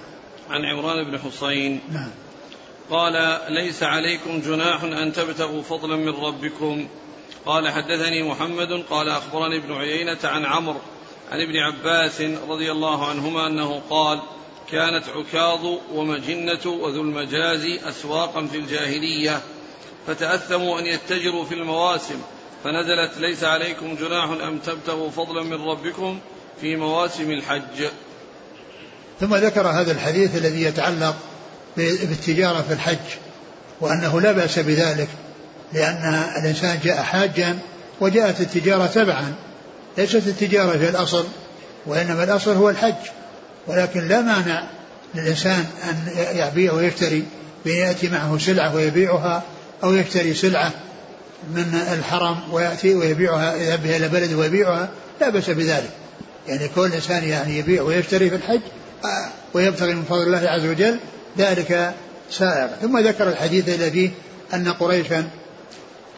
[0.50, 1.80] عن عمران بن حسين.
[1.92, 2.10] نعم.
[2.90, 6.88] قال ليس عليكم جناح أن تبتغوا فضلا من ربكم.
[7.46, 10.80] قال حدثني محمد قال أخبرني ابن عيينة عن عمرو
[11.32, 14.20] عن ابن عباس رضي الله عنهما أنه قال
[14.70, 15.60] كانت عكاظ
[15.94, 19.40] ومجنة وذو المجاز أسواقا في الجاهلية
[20.06, 22.20] فتأثموا أن يتجروا في المواسم
[22.64, 26.18] فنزلت ليس عليكم جناح أن تبتغوا فضلا من ربكم
[26.60, 27.86] في مواسم الحج.
[29.20, 31.16] ثم ذكر هذا الحديث الذي يتعلق
[31.76, 33.16] بالتجارة في الحج
[33.80, 35.08] وأنه لا بأس بذلك
[35.72, 37.58] لأن الإنسان جاء حاجا
[38.00, 39.34] وجاءت التجارة تبعا
[39.98, 41.26] ليست التجارة في الأصل
[41.86, 43.21] وإنما الأصل هو الحج.
[43.66, 44.64] ولكن لا مانع
[45.14, 45.96] للإنسان أن
[46.34, 47.24] يبيع ويشتري
[47.64, 49.42] بأن يأتي معه سلعة ويبيعها
[49.84, 50.72] أو يشتري سلعة
[51.54, 54.88] من الحرم ويأتي ويبيعها يذهب بها إلى بلده ويبيعها
[55.20, 55.90] لا بأس بذلك.
[56.48, 58.60] يعني كل إنسان يعني يبيع ويشتري في الحج
[59.04, 60.96] آه، ويبتغي من فضل الله عز وجل
[61.38, 61.94] ذلك
[62.30, 64.10] سائر ثم ذكر الحديث الذي
[64.54, 65.28] أن قريشا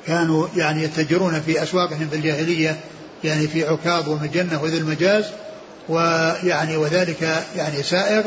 [0.07, 2.76] كانوا يعني يتجرون في أسواقهم في الجاهلية
[3.24, 5.24] يعني في عكاظ ومجنة وذي المجاز
[5.88, 8.24] ويعني وذلك يعني سائر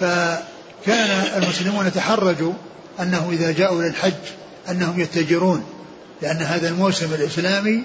[0.00, 2.52] فكان المسلمون يتحرجوا
[3.00, 4.12] أنه إذا جاءوا للحج
[4.70, 5.64] أنهم يتجرون
[6.22, 7.82] لأن هذا الموسم الإسلامي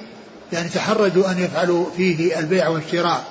[0.53, 3.23] يعني تحرجوا أن يفعلوا فيه البيع والشراء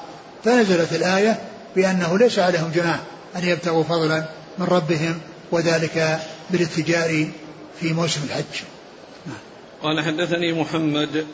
[0.44, 1.40] فنزلت الآية
[1.76, 3.00] بأنه ليس عليهم جناح
[3.36, 4.24] أن يبتغوا فضلا
[4.58, 5.20] من ربهم
[5.52, 6.18] وذلك
[6.50, 7.28] بالاتجار
[7.80, 8.64] في موسم الحج.
[9.82, 11.26] قال حدثني محمد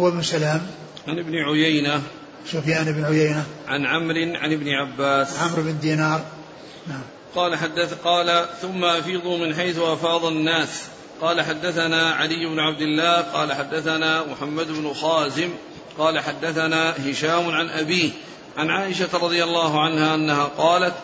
[0.00, 0.66] هو ابن سلام
[1.08, 2.02] عن ابن عيينة
[2.46, 3.44] سفيان بن عيينة.
[3.68, 5.38] عن عمرو عن ابن عباس.
[5.38, 6.24] عمرو بن دينار.
[6.86, 7.02] نعم.
[7.34, 10.82] قال حدث قال ثم أفيضوا من حيث أفاض الناس.
[11.20, 15.50] قال حدثنا علي بن عبد الله قال حدثنا محمد بن خازم
[15.98, 18.10] قال حدثنا هشام عن أبيه
[18.56, 20.94] عن عائشة رضي الله عنها أنها قالت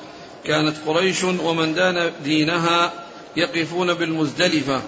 [0.45, 2.93] كانت قريش ومن دان دينها
[3.37, 4.83] يقفون بالمزدلفة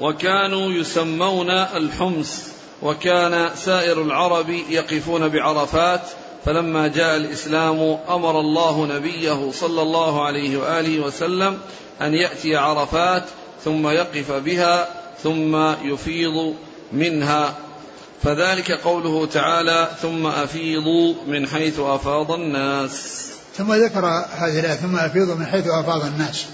[0.00, 2.55] وكانوا يسمون الحمص.
[2.82, 6.00] وكان سائر العرب يقفون بعرفات
[6.44, 11.58] فلما جاء الإسلام أمر الله نبيه صلى الله عليه وآله وسلم
[12.02, 13.24] أن يأتي عرفات
[13.64, 14.88] ثم يقف بها
[15.22, 16.54] ثم يفيض
[16.92, 17.54] منها.
[18.22, 25.34] فذلك قوله تعالى ثم أفيضوا من حيث أفاض الناس ثم ذكر هذه الآية ثم أفيضوا
[25.34, 26.46] من حيث أفاض الناس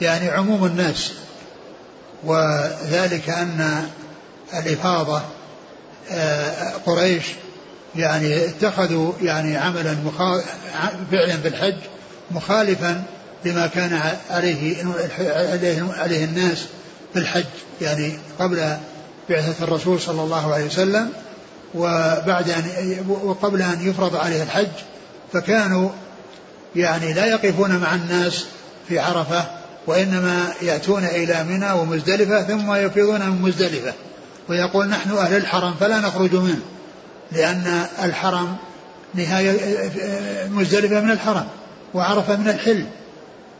[0.00, 1.12] يعني عموم الناس.
[2.24, 3.88] وذلك أن
[4.54, 5.37] الإفاضة آه،
[6.86, 7.24] قريش
[7.96, 9.96] يعني اتخذوا يعني عملا
[11.10, 11.76] فعلا في الحج
[12.30, 13.02] مخالفا
[13.44, 14.84] لما كان عليه
[15.98, 16.66] عليه الناس
[17.12, 17.44] في الحج
[17.80, 18.76] يعني قبل
[19.30, 21.12] بعثة الرسول صلى الله عليه وسلم
[21.74, 22.64] وبعد أن
[23.08, 24.68] وقبل أن يفرض عليه الحج
[25.32, 25.90] فكانوا
[26.76, 28.44] يعني لا يقفون مع الناس
[28.88, 29.44] في عرفة
[29.86, 33.92] وإنما يأتون إلى منى ومزدلفة ثم يفيضون من مزدلفة.
[34.48, 36.60] ويقول نحن أهل الحرم فلا نخرج منه
[37.32, 38.56] لأن الحرم
[39.14, 39.58] نهاية
[40.50, 41.46] مزدلفة من الحرم
[41.94, 42.84] وعرفة من الحل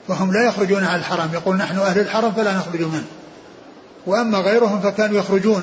[0.08, 3.04] فهم لا يخرجون على الحرم يقول نحن أهل الحرم فلا نخرج منه.
[4.06, 5.62] وأما غيرهم فكانوا يخرجون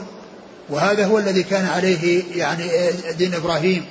[0.70, 2.64] وهذا هو الذي كان عليه يعني
[3.18, 3.86] دين إبراهيم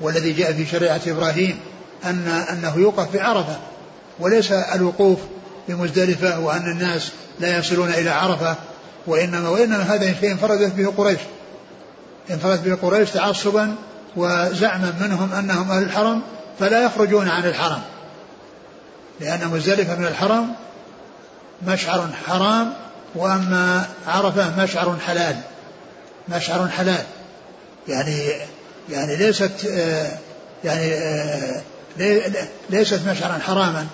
[0.00, 1.58] والذي جاء في شريعة إبراهيم
[2.04, 3.58] أن أنه يوقف في عرفة
[4.20, 5.18] وليس الوقوف
[5.68, 8.56] بمزدلفة وأن الناس لا يصلون إلى عرفة
[9.08, 11.18] وإنما وإنما هذا شيء انفردت به قريش.
[12.30, 13.74] انفردت به قريش تعصبا
[14.16, 16.22] وزعما منهم أنهم أهل الحرم
[16.60, 17.82] فلا يخرجون عن الحرم.
[19.20, 20.54] لأن مزدلفة من الحرم
[21.66, 22.72] مشعر حرام
[23.14, 25.36] وأما عرفة مشعر حلال.
[26.28, 27.04] مشعر حلال.
[27.88, 28.32] يعني
[28.90, 29.64] يعني ليست
[30.64, 30.92] يعني
[32.70, 33.86] ليست مشعرا حراما.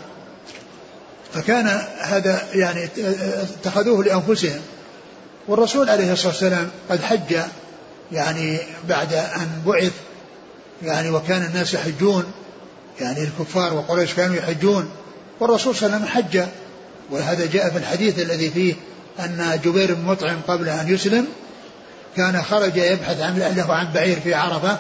[1.35, 1.67] فكان
[1.99, 2.89] هذا يعني
[3.65, 4.61] اتخذوه لأنفسهم.
[5.49, 7.37] والرسول عليه الصلاة والسلام قد حج
[8.13, 9.93] يعني بعد أن بعث
[10.83, 12.25] يعني وكان الناس يحجون
[13.01, 14.91] يعني الكفار وقريش كانوا يحجون
[15.41, 16.49] والرسول صلى الله عليه وسلم حج.
[17.11, 18.75] وهذا جاء في الحديث الذي فيه
[19.21, 21.27] أن جبير بن مطعم قبل أن يسلم
[22.17, 24.79] كان خرج يبحث عن له عن بعير في عرفة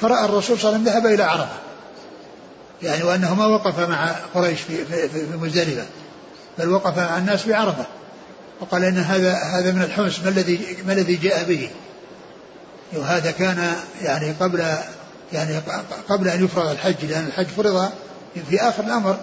[0.00, 1.56] فرأى الرسول صلى الله عليه وسلم ذهب إلى عرفة.
[2.82, 5.86] يعني وأنه ما وقف مع قريش في, في, في مزدلفة
[6.58, 7.86] بل وقف مع الناس في عرفة.
[8.62, 11.70] وقال إن هذا هذا من الحمص ما الذي ما الذي جاء به؟
[12.92, 14.64] وهذا كان يعني قبل
[15.32, 15.60] يعني
[16.08, 17.90] قبل أن يفرض الحج لأن الحج فرض
[18.50, 19.16] في آخر الأمر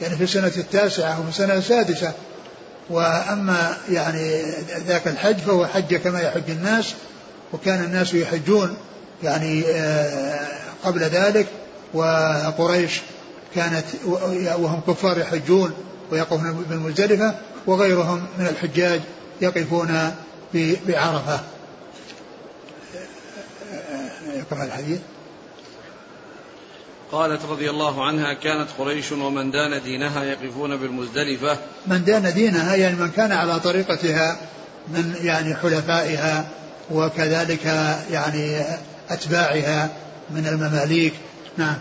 [0.00, 2.12] يعني في السنة التاسعة وفي السنة السادسة.
[2.90, 4.42] وأما يعني
[4.86, 6.94] ذاك الحج فهو حج كما يحج الناس
[7.52, 8.76] وكان الناس يحجون
[9.22, 10.48] يعني آه،
[10.84, 11.46] قبل ذلك.
[11.94, 13.00] وقريش
[13.54, 13.84] كانت
[14.58, 15.72] وهم كفار يحجون
[16.12, 17.34] ويقفون بالمزدلفة.
[17.66, 19.00] وغيرهم من الحجاج
[19.40, 20.14] يقفون
[20.54, 21.40] بعرفة.
[24.34, 25.00] يقرأ الحديث.
[27.12, 31.58] قالت رضي الله عنها كانت قريش ومن دان دينها يقفون بالمزدلفة.
[31.86, 34.40] من دان دينها يعني من كان على طريقتها
[34.88, 36.48] من يعني حلفائها
[36.90, 37.64] وكذلك
[38.10, 38.62] يعني
[39.10, 39.90] أتباعها
[40.30, 41.14] من المماليك.
[41.56, 41.76] نعم.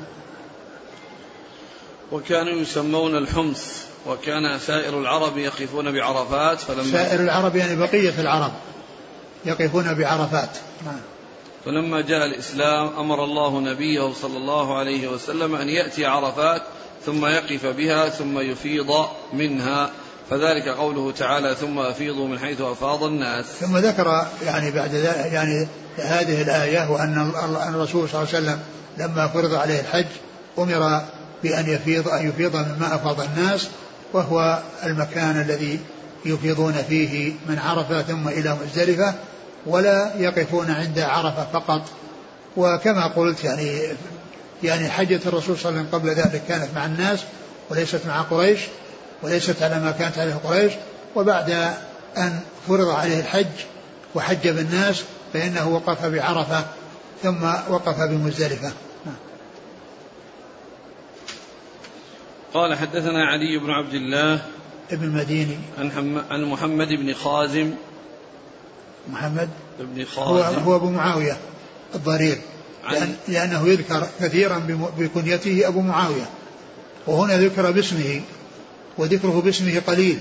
[2.11, 3.85] وكانوا يسمون الحمص.
[4.07, 8.51] وكان سائر العرب يقفون بعرفات فلما سائر العرب يعني بقية العرب
[9.45, 10.49] يقفون بعرفات.
[10.85, 10.99] نعم.
[11.65, 16.61] فلما جاء الإسلام أمر الله نبيه صلى الله عليه وسلم أن يأتي عرفات
[17.05, 19.89] ثم يقف بها ثم يفيض منها
[20.29, 23.45] فذلك قوله تعالى ثم أفيضوا من حيث أفاض الناس.
[23.45, 24.93] ثم ذكر يعني بعد
[25.31, 27.31] يعني هذه الآية وأن
[27.69, 28.59] الرسول صلى الله عليه وسلم
[28.97, 30.05] لما فرض عليه الحج
[30.59, 31.01] أمر
[31.43, 33.69] بأن يفيض أن يفيض مما أفاض الناس
[34.13, 35.79] وهو المكان الذي
[36.25, 39.13] يفيضون فيه من عرفة ثم إلى مزدلفة
[39.65, 41.81] ولا يقفون عند عرفة فقط.
[42.57, 43.81] وكما قلت يعني
[44.63, 47.19] يعني حجة الرسول صلى الله عليه وسلم قبل ذلك كانت مع الناس
[47.69, 48.59] وليست مع قريش
[49.23, 50.73] وليست على ما كانت عليه قريش.
[51.15, 51.73] وبعد
[52.17, 53.65] أن فرض عليه الحج
[54.15, 55.03] وحج بالناس
[55.33, 56.65] فإنه وقف بعرفة
[57.23, 58.71] ثم وقف بمزدلفة.
[62.55, 64.41] قال حدثنا علي بن عبد الله
[64.91, 65.57] ابن المديني.
[65.77, 67.71] عن عن محمد بن خازم.
[69.11, 69.49] محمد
[69.79, 70.59] بن خازم.
[70.59, 71.37] هو, هو أبو معاوية
[71.95, 72.37] الضرير.
[72.91, 74.57] لأن لأنه يذكر كثيرا
[74.97, 76.29] بكنيته أبو معاوية.
[77.07, 78.21] وهنا ذكر باسمه
[78.97, 80.19] وذكره باسمه قليل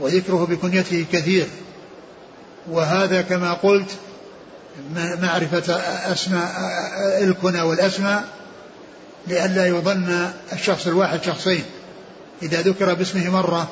[0.00, 1.46] وذكره بكنيته كثير.
[2.70, 3.90] وهذا كما قلت
[5.22, 5.74] معرفة
[6.12, 6.50] أسماء
[7.22, 8.24] الكنى والأسماء
[9.26, 11.62] لئلا يظن الشخص الواحد شخصين.
[12.42, 13.68] إذا ذكر باسمه مرة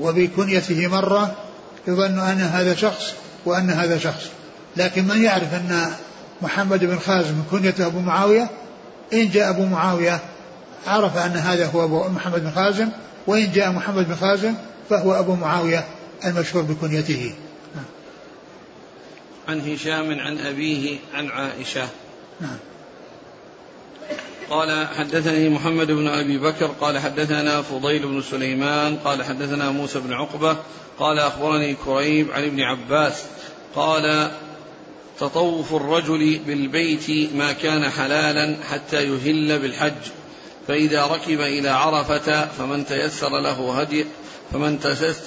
[0.00, 1.36] وبكنيته مرة
[1.88, 3.12] يظن أن هذا شخص
[3.44, 4.26] وأن هذا شخص.
[4.76, 5.92] لكن من يعرف أن
[6.42, 8.50] محمد بن خازم كنيته أبو معاوية؟
[9.12, 10.20] إن جاء أبو معاوية
[10.86, 12.88] عرف أن هذا هو أبو محمد بن خازم
[13.26, 14.54] وإن جاء محمد بن خازم
[14.90, 15.84] فهو أبو معاوية
[16.24, 17.34] المشهور بكنيته.
[19.48, 21.88] عن هشام عن أبيه عن عائشة.
[22.40, 22.58] نعم.
[24.50, 30.12] قال حدثني محمد بن أبي بكر قال حدثنا فضيل بن سليمان قال حدثنا موسى بن
[30.12, 30.56] عقبة
[30.98, 33.24] قال أخبرني كريب عن ابن عباس
[33.74, 34.30] قال
[35.20, 40.02] تطوف الرجل بالبيت ما كان حلالا حتى يهل بالحج
[40.68, 44.06] فإذا ركب إلى عرفة فمن تيسر له هدي
[44.52, 44.78] فمن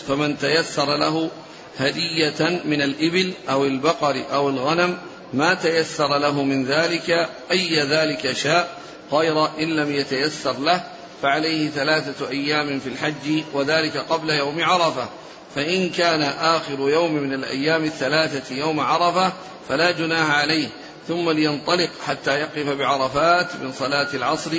[0.07, 1.29] فمن تيسر له
[1.77, 4.97] هدية من الإبل أو البقر أو الغنم
[5.33, 8.81] ما تيسر له من ذلك أي ذلك شاء
[9.11, 10.83] غير إن لم يتيسر له
[11.21, 15.09] فعليه ثلاثة أيام في الحج وذلك قبل يوم عرفة.
[15.55, 19.33] فإن كان آخر يوم من الأيام الثلاثة يوم عرفة
[19.69, 20.67] فلا جناح عليه.
[21.07, 24.51] ثم لينطلق حتى يقف بعرفات من صلاة العصر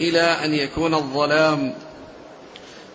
[0.00, 1.74] إلى أن يكون الظلام.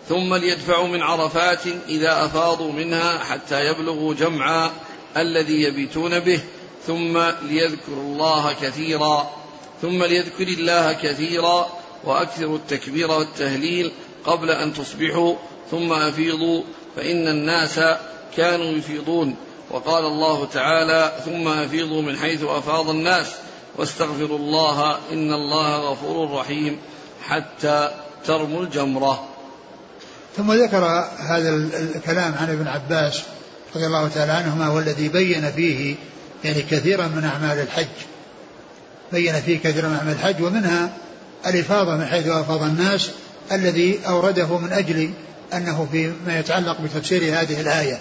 [0.08, 4.70] ثم ليدفعوا من عرفات إذا أفاضوا منها حتى يبلغوا جمعا
[5.16, 6.40] الذي يبيتون به.
[6.86, 9.37] ثم ليذكروا الله كثيرا.
[9.82, 11.66] ثم ليذكر الله كثيرا
[12.04, 13.92] وأكثروا التكبير والتهليل
[14.24, 15.34] قبل أن تصبحوا
[15.70, 16.62] ثم أفيضوا
[16.96, 17.80] فإن الناس
[18.36, 19.36] كانوا يفيضون.
[19.70, 23.26] وقال الله تعالى ثم أفيضوا من حيث أفاض الناس.
[23.76, 26.78] واستغفروا الله إن الله غفور رحيم
[27.22, 27.90] حتى
[28.26, 29.28] ترموا الجمرة.
[30.36, 30.84] ثم ذكر
[31.18, 31.48] هذا
[31.94, 33.22] الكلام عن ابن عباس
[33.76, 35.94] رضي الله تعالى عنهما والذي بين فيه
[36.44, 37.86] يعني كثيرا من أعمال الحج.
[39.12, 40.92] بين فيه كثيرا من أعمال الحج ومنها
[41.46, 43.10] الإفاضة من حيث أفاض الناس
[43.52, 45.10] الذي أورده من أجل
[45.52, 47.98] أنه فيما يتعلق بتفسير هذه الآية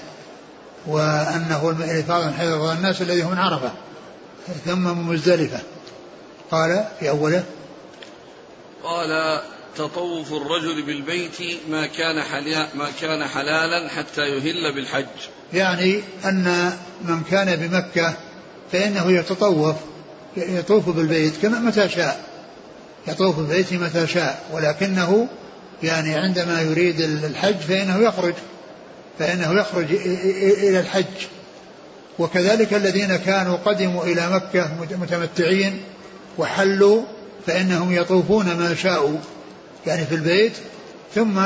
[0.87, 3.71] وأنه الإفاضة من حيث أفاض الناس الذي هو من عرفة
[4.65, 5.59] ثم مزدلفة.
[6.51, 7.43] قال في أوله
[8.83, 9.41] قال
[9.75, 11.37] تطوف الرجل بالبيت
[11.69, 15.05] ما كان حليا ما كان حلالا حتى يهل بالحج.
[15.53, 18.13] يعني أن من كان بمكة
[18.71, 19.75] فإنه يتطوف
[20.37, 22.23] يطوف بالبيت كما متى شاء.
[23.07, 24.43] يطوف بالبيت متى شاء.
[24.53, 25.27] ولكنه
[25.83, 28.33] يعني عندما يريد الحج فإنه يخرج.
[29.19, 29.85] فإنه يخرج
[30.63, 31.27] إلى الحج.
[32.19, 34.69] وكذلك الذين كانوا قدموا إلى مكة
[35.01, 35.81] متمتعين
[36.37, 37.03] وحلوا
[37.47, 39.17] فإنهم يطوفون ما شاءوا.
[39.87, 40.53] يعني في البيت
[41.15, 41.39] ثم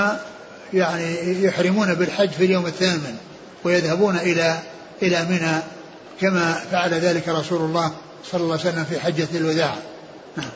[0.74, 3.16] يعني يحرمون بالحج في اليوم الثامن
[3.64, 4.60] ويذهبون إلى
[5.02, 5.62] إلى منى
[6.22, 7.92] كما فعل ذلك رسول الله
[8.24, 9.76] صلى الله عليه وسلم في حجة الوداع.
[10.38, 10.50] نعم.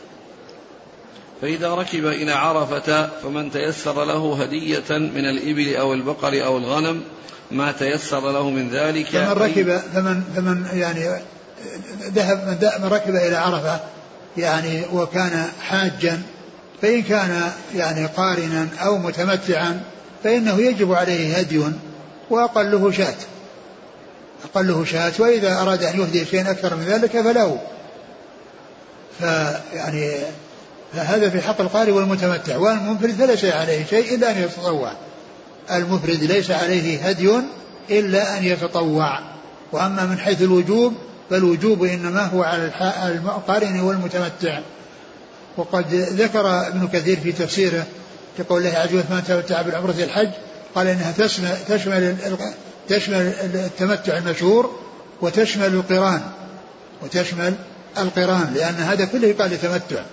[1.42, 7.02] فإذا ركب إلى عرفة فمن تيسر له هدية من الإبل أو البقر أو الغنم
[7.52, 11.20] ما تيسر له من ذلك فمن ركب فمن فمن يعني
[12.02, 13.80] ذهب من ركب إلى عرفة
[14.38, 16.22] يعني وكان حاجا
[16.82, 19.82] فإن كان يعني قارنا أو متمتعا
[20.24, 21.62] فإنه يجب عليه هدي
[22.30, 23.16] وأقله شاة.
[24.46, 27.60] أقله شاة وإذا أراد أن يهدي شيئا أكثر من ذلك فله.
[29.20, 30.12] فيعني
[30.94, 34.92] فهذا في حق القارئ والمتمتع والمنفرد فليس عليه شيء إلا أن يتطوع.
[35.72, 37.32] المفرد ليس عليه هدي
[37.90, 39.20] إلا أن يتطوع.
[39.72, 40.94] وأما من حيث الوجوب
[41.30, 42.72] فالوجوب إنما هو على
[43.26, 44.60] القارن والمتمتع.
[45.58, 47.86] وقد ذكر ابن كثير في تفسيره
[48.38, 50.30] في قول الله عز وجل فمن تمتع بالعمرة الحج؟
[50.76, 51.14] قال إنها
[51.68, 52.16] تشمل
[52.90, 54.80] تشمل التمتع المشهور
[55.22, 56.22] وتشمل القران
[57.04, 57.54] وتشمل
[57.98, 60.04] القران لأن هذا كله يقال لتمتع.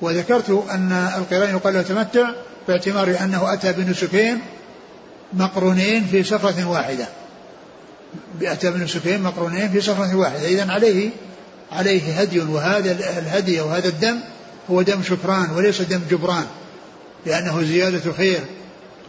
[0.00, 2.30] وذكرت أن القران يقال له تمتع
[2.68, 4.38] باعتبار أنه أتى بنسكين
[5.32, 7.06] مقرونين في سفرة واحدة.
[8.42, 10.48] أتى بنسكين مقرونين في سفرة واحدة.
[10.48, 11.10] إذا عليه
[11.72, 14.20] عليه هدي وهذا الهدي وهذا الدم
[14.70, 16.46] هو دم شكران وليس دم جبران
[17.26, 18.40] لأنه زيادة خير.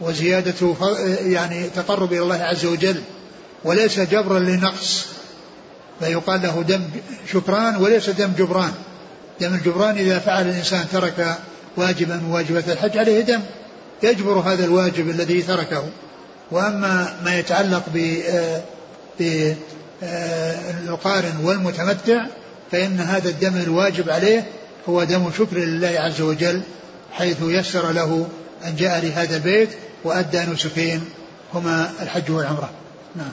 [0.00, 0.74] وزيادة
[1.20, 3.02] يعني تقرب إلى الله عز وجل
[3.64, 5.06] وليس جبرا لنقص.
[6.00, 6.82] فيقال له دم
[7.32, 8.72] شكران وليس دم جبران.
[9.40, 11.38] دم الجبران إذا فعل الإنسان ترك
[11.76, 13.40] واجبا من واجبات الحج عليه دم.
[14.02, 15.84] يجبر هذا الواجب الذي تركه.
[16.50, 18.20] وأما ما يتعلق ب
[20.00, 22.26] بالقارن والمتمتع
[22.72, 24.46] فإن هذا الدم الواجب عليه
[24.88, 26.62] هو دم شكر لله عز وجل
[27.12, 28.28] حيث يسر له
[28.64, 29.68] أن جاء لهذا البيت
[30.04, 31.04] وأدى نسكين
[31.54, 32.70] هما الحج والعمرة.
[33.16, 33.32] نعم.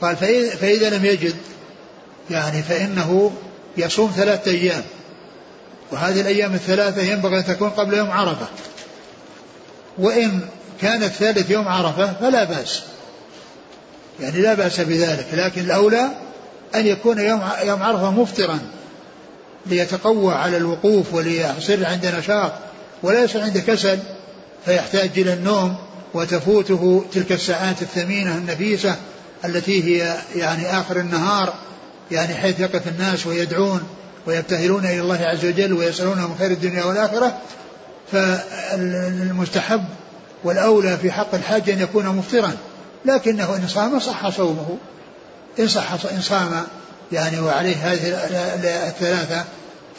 [0.00, 0.16] قال
[0.56, 1.34] فإذا لم يجد
[2.30, 3.32] يعني فإنه
[3.76, 4.82] يصوم ثلاثة أيام.
[5.92, 8.46] وهذه الأيام الثلاثة ينبغي أن تكون قبل يوم عرفة.
[9.98, 10.40] وإن
[10.80, 12.82] كان الثالث يوم عرفة فلا بأس.
[14.20, 16.08] يعني لا بأس بذلك لكن الأولى
[16.74, 18.58] أن يكون يوم يوم عرفة مفطرا
[19.66, 22.52] ليتقوى على الوقوف وليصير عنده نشاط.
[23.02, 23.98] ولا يصير عنده كسل
[24.64, 25.76] فيحتاج إلى النوم
[26.14, 28.96] وتفوته تلك الساعات الثمينة النفيسة
[29.44, 31.54] التي هي يعني آخر النهار
[32.10, 33.82] يعني حيث يقف الناس ويدعون
[34.26, 37.38] ويبتهلون إلى الله عز وجل ويسألونه من خير الدنيا والآخرة.
[38.12, 39.84] فالمستحب
[40.44, 42.56] والأولى في حق الحاج أن يكون مفطرا
[43.04, 44.78] لكنه إن صام صح صومه.
[45.58, 46.62] إن صح إن صام
[47.12, 48.08] يعني وعليه هذه
[48.88, 49.44] الثلاثة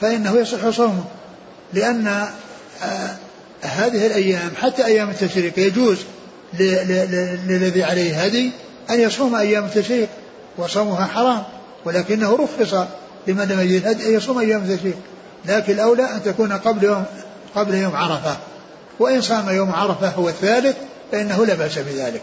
[0.01, 1.03] فإنه يصح صومه
[1.73, 2.27] لأن
[3.61, 5.97] هذه الأيام حتى أيام التشريق يجوز
[6.53, 8.51] للذي عليه هدي
[8.89, 10.09] أن يصوم أيام التشريق
[10.57, 11.43] وصومها حرام
[11.85, 12.73] ولكنه رخص
[13.27, 14.95] لمن لم يجد الهدي أن يصوم أيام التشريق.
[15.45, 17.05] لكن الأولى أن تكون قبل يوم
[17.55, 18.37] قبل يوم عرفة.
[18.99, 20.77] وإن صام يوم عرفة هو الثالث
[21.11, 22.21] فإنه لا بأس بذلك.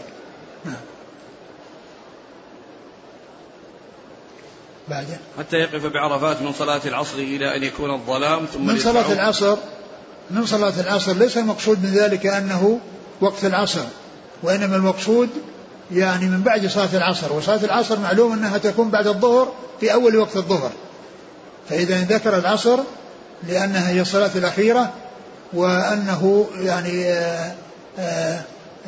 [0.65, 0.75] نعم.
[4.89, 5.07] بعد.
[5.39, 9.57] حتى يقف بعرفات من صلاة العصر إلى أن يكون الظلام ثم من صلاة العصر
[10.31, 12.81] من صلاة العصر ليس المقصود من ذلك أنه
[13.21, 13.85] وقت العصر
[14.43, 15.29] وإنما المقصود
[15.93, 20.37] يعني من بعد صلاة العصر وصلاة العصر معلوم أنها تكون بعد الظهر في أول وقت
[20.37, 20.71] الظهر.
[21.69, 22.79] فإذا ذكر العصر
[23.49, 24.93] لأنها هي الصلاة الأخيرة
[25.53, 27.55] وأنه يعني آآ
[27.99, 28.41] آه، آآ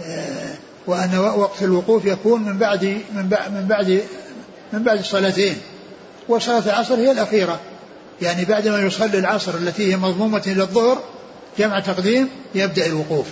[0.05, 0.55] آه،
[0.87, 2.85] وأن وقت الوقوف يكون من بعد
[3.15, 4.03] من بعد من بعد
[4.73, 5.57] من بعد الصلاتين.
[6.29, 7.61] وصلاة العصر هي الأخيرة.
[8.23, 10.99] يعني بعدما يصلي العصر التي هي مضمومة إلى الظهر
[11.59, 13.27] جمع تقديم يبدأ الوقوف.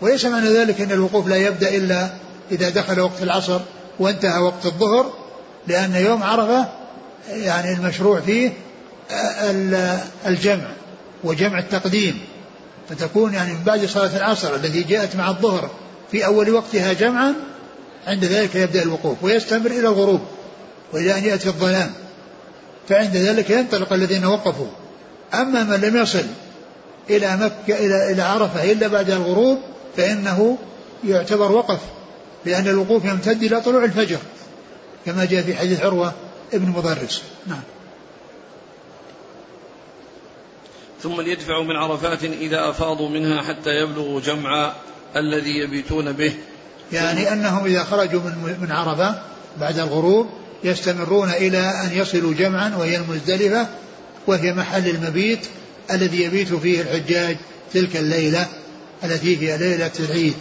[0.00, 2.10] وليس معنى ذلك أن الوقوف لا يبدأ إلا
[2.50, 3.60] إذا دخل وقت العصر
[3.98, 5.12] وانتهى وقت الظهر
[5.66, 6.68] لأن يوم عرفة
[7.30, 8.52] يعني المشروع فيه
[10.26, 10.68] الجمع
[11.24, 12.20] وجمع التقديم.
[12.88, 15.70] فتكون يعني من بعد صلاة العصر الذي جاءت مع الظهر
[16.10, 17.34] في أول وقتها جمعا
[18.06, 20.20] عند ذلك يبدأ الوقوف ويستمر إلى الغروب
[20.92, 21.92] وإلى أن يأتي الظلام.
[22.88, 24.66] فعند ذلك ينطلق الذين وقفوا.
[25.34, 26.24] أما من لم يصل
[27.10, 29.58] إلى مكة إلى إلى عرفة إلا بعد الغروب
[29.96, 30.58] فإنه
[31.04, 31.80] يعتبر وقف
[32.44, 34.18] لأن الوقوف يمتد إلى طلوع الفجر
[35.06, 36.12] كما جاء في حديث عروة
[36.52, 37.22] ابن مضرس.
[37.46, 37.62] نعم.
[41.02, 44.72] ثم ليدفعوا من عرفات إذا أفاضوا منها حتى يبلغوا جمع
[45.16, 46.34] الذي يبيتون به.
[46.92, 49.22] يعني أنهم إذا خرجوا من من عرفة
[49.60, 50.26] بعد الغروب
[50.64, 53.66] يستمرون إلى أن يصلوا جمعا وهي المزدلفة
[54.26, 55.46] وهي محل المبيت
[55.90, 57.36] الذي يبيت فيه الحجاج
[57.74, 58.46] تلك الليلة
[59.04, 60.34] التي هي ليلة العيد.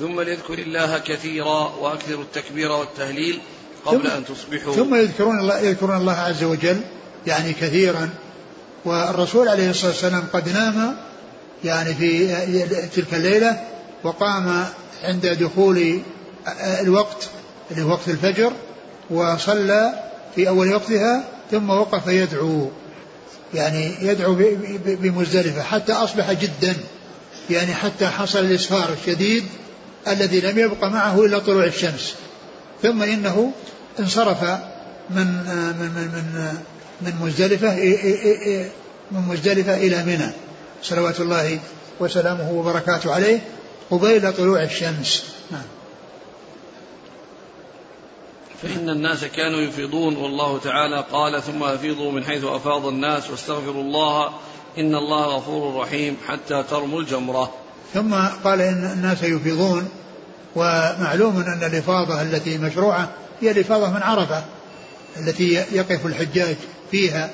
[0.00, 3.40] ثم ليذكر الله كثيرا وأكثروا التكبير والتهليل
[3.84, 4.74] قبل أن تصبحوا.
[4.74, 6.80] ثم يذكرون الله يذكرون الله عز وجل
[7.26, 8.10] يعني كثيرا.
[8.84, 10.96] والرسول عليه الصلاة والسلام قد نام
[11.64, 12.28] يعني في
[12.94, 13.60] تلك الليلة
[14.04, 14.64] وقام
[15.04, 16.00] عند دخول
[16.80, 17.28] الوقت
[17.70, 18.52] اللي هو وقت الفجر
[19.10, 20.02] وصلى
[20.34, 22.70] في أول وقتها ثم وقف يدعو.
[23.54, 24.36] يعني يدعو
[24.86, 26.76] بمزدلفة حتى أصبح جدا
[27.50, 29.44] يعني حتى حصل الإسفار الشديد
[30.08, 32.14] الذي لم يبق معه إلا طلوع الشمس.
[32.82, 33.52] ثم إنه
[34.00, 34.42] انصرف
[35.10, 36.54] من من من من,
[37.02, 37.74] من مزدلفة
[39.12, 40.30] من مزدلفة إلى منى.
[40.82, 41.58] صلوات الله
[42.00, 43.40] وسلامه وبركاته عليه
[43.90, 45.24] قبيل طلوع الشمس.
[45.50, 45.62] نعم.
[48.62, 54.26] فإن الناس كانوا يفيضون والله تعالى قال ثم أفيضوا من حيث أفاض الناس واستغفروا الله
[54.78, 57.52] إن الله غفور رحيم حتى ترموا الجمرة.
[57.94, 59.88] ثم قال إن الناس يفيضون.
[60.56, 63.08] ومعلوم أن الإفاضة التي مشروعة
[63.40, 64.44] هي الإفاضة من عرفة
[65.16, 66.56] التي يقف الحجاج
[66.90, 67.30] فيها.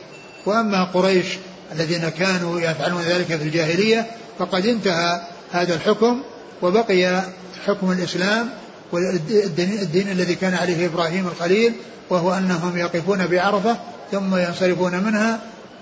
[0.46, 1.26] وأما قريش
[1.72, 4.06] الذين كانوا يفعلون ذلك في الجاهلية
[4.38, 5.20] فقد انتهى
[5.52, 6.22] هذا الحكم
[6.62, 7.22] وبقي
[7.66, 8.50] حكم الإسلام
[8.92, 11.72] والدين الذي كان عليه إبراهيم الخليل
[12.10, 13.76] وهو أنهم يقفون بعرفة
[14.12, 15.40] ثم ينصرفون منها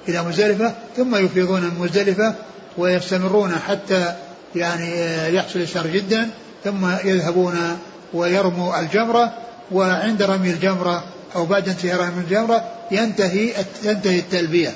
[0.08, 2.34] إلى مزدلفة ثم يفيضون من مزدلفة
[2.78, 4.14] ويستمرون حتى
[4.56, 4.90] يعني
[5.34, 6.30] يحصل الشر جدا
[6.64, 7.78] ثم يذهبون
[8.14, 9.32] ويرموا الجمرة
[9.72, 11.04] وعند رمي الجمرة
[11.36, 13.52] أو بعد انتهاء رمي الجمرة ينتهي
[13.84, 14.72] تنتهي التلبية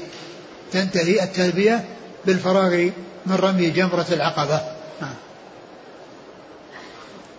[0.72, 1.84] تنتهي التلبية
[2.26, 2.90] بالفراغ
[3.26, 4.60] من رمي جمرة العقبة.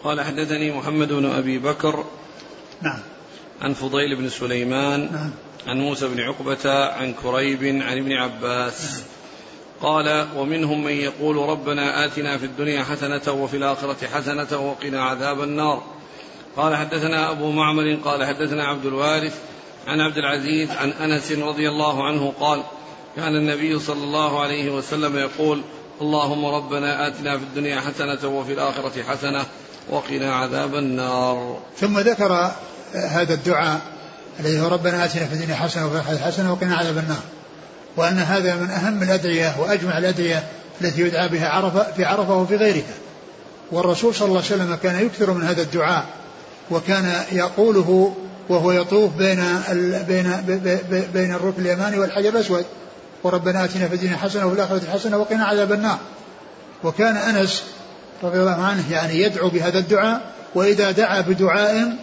[0.03, 2.05] قال حدثني محمد بن أبي بكر
[2.81, 2.99] نعم.
[3.61, 5.31] عن فضيل بن سليمان نعم.
[5.67, 9.03] عن موسى بن عقبة عن كريب عن ابن عباس نعم.
[9.81, 15.83] قال ومنهم من يقول ربنا آتنا في الدنيا حسنة وفي الآخرة حسنة وقنا عذاب النار.
[16.57, 19.39] قال حدثنا أبو معمر قال حدثنا عبد الوارث
[19.87, 22.63] عن عبد العزيز عن أنس رضي الله عنه قال
[23.15, 25.61] كان النبي صلى الله عليه وسلم يقول
[26.01, 29.45] اللهم ربنا آتنا في الدنيا حسنة وفي الآخرة حسنة
[29.91, 31.57] وقنا عذاب النار.
[31.79, 32.51] ثم ذكر
[32.93, 33.79] هذا الدعاء
[34.39, 37.21] الذي هو ربنا آتنا في الدنيا حسنة وفي الآخرة حسنة وقنا عذاب النار.
[37.97, 40.43] وأن هذا من أهم الأدعية وأجمع الأدعية
[40.81, 42.93] التي يدعى بها عرفة في عرفة وفي غيرها.
[43.71, 46.05] والرسول صلى الله عليه وسلم كان يكثر من هذا الدعاء
[46.71, 48.15] وكان يقوله
[48.49, 49.43] وهو يطوف بين
[50.07, 50.43] بين
[51.13, 52.65] بين الركن اليماني والحجر الأسود.
[53.23, 55.97] وربنا آتنا في الدنيا حسنة وفي الآخرة حسنة وقنا عذاب النار.
[56.83, 57.63] وكان أنس
[58.23, 60.21] رضي الله عنه يعني يدعو بهذا الدعاء
[60.55, 61.95] وإذا دعا بدعاء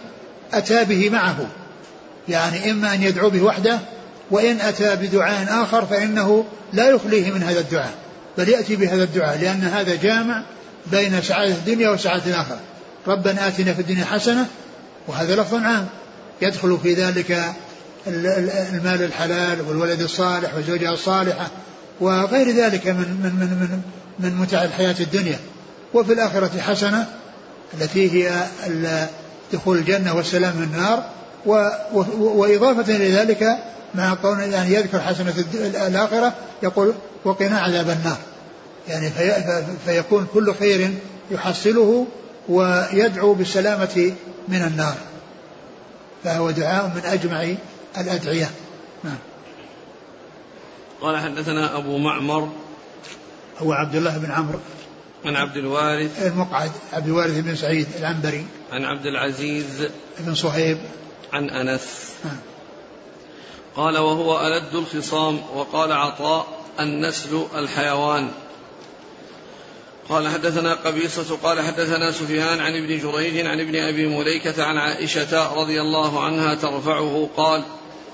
[0.53, 1.47] أتى به معه.
[2.29, 3.79] يعني إما أن يدعو به وحده
[4.31, 7.93] وإن أتى بدعاء آخر فإنه لا يخليه من هذا الدعاء.
[8.37, 10.43] بل يأتي بهذا الدعاء لأن هذا جامع
[10.91, 12.59] بين سعاده الدنيا وسعاده الآخرة.
[13.07, 14.45] ربنا آتنا في الدنيا حسنة
[15.07, 15.87] وهذا لفظ عام.
[16.41, 17.43] يدخل في ذلك
[18.07, 21.47] المال الحلال والولد الصالح والزوجة الصالحة
[21.99, 23.81] وغير ذلك من من من من,
[24.19, 25.39] من متع الحياة الدنيا.
[25.93, 27.07] وفي الآخرة حسنة
[27.73, 28.47] التي هي
[29.53, 31.03] دخول الجنة والسلام من النار
[32.19, 33.57] وإضافة إلى ذلك
[33.95, 35.33] مع قول يعني يذكر حسنة
[35.87, 36.33] الآخرة
[36.63, 36.93] يقول
[37.25, 38.17] وقنا عذاب النار.
[38.87, 40.93] يعني في فيكون كل خير
[41.31, 42.07] يحصله
[42.49, 44.13] ويدعو بالسلامة
[44.47, 44.95] من النار.
[46.23, 47.47] فهو دعاء من أجمع
[47.97, 48.49] الأدعية.
[49.03, 49.17] نعم.
[51.01, 52.49] قال حدثنا أبو معمر.
[53.59, 54.59] هو عبد الله بن عمرو.
[55.25, 56.21] عن عبد الوارث.
[56.21, 58.45] المقعد عبد الوارث بن سعيد العنبري.
[58.71, 59.87] عن عبد العزيز.
[60.19, 60.77] بن صهيب.
[61.33, 62.13] عن أنس.
[62.25, 62.37] نعم.
[63.75, 66.47] قال وهو ألد الخصام وقال عطاء
[66.79, 68.31] النسل الحيوان.
[70.09, 75.53] قال حدثنا قبيصة قال حدثنا سفيان عن ابن جريج عن ابن أبي مليكة عن عائشة
[75.53, 77.63] رضي الله عنها ترفعه قال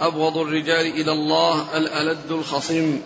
[0.02, 3.00] أبغض الرجال إلى الله الألد الخصم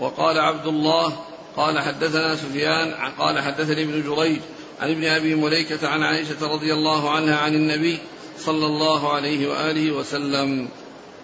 [0.00, 1.16] وقال عبد الله
[1.56, 4.40] قال حدثنا سفيان قال حدثني ابن جريج
[4.80, 7.98] عن ابن أبي مليكة عن عائشة رضي الله عنها عن النبي
[8.44, 10.68] صلى الله عليه وآله وسلم.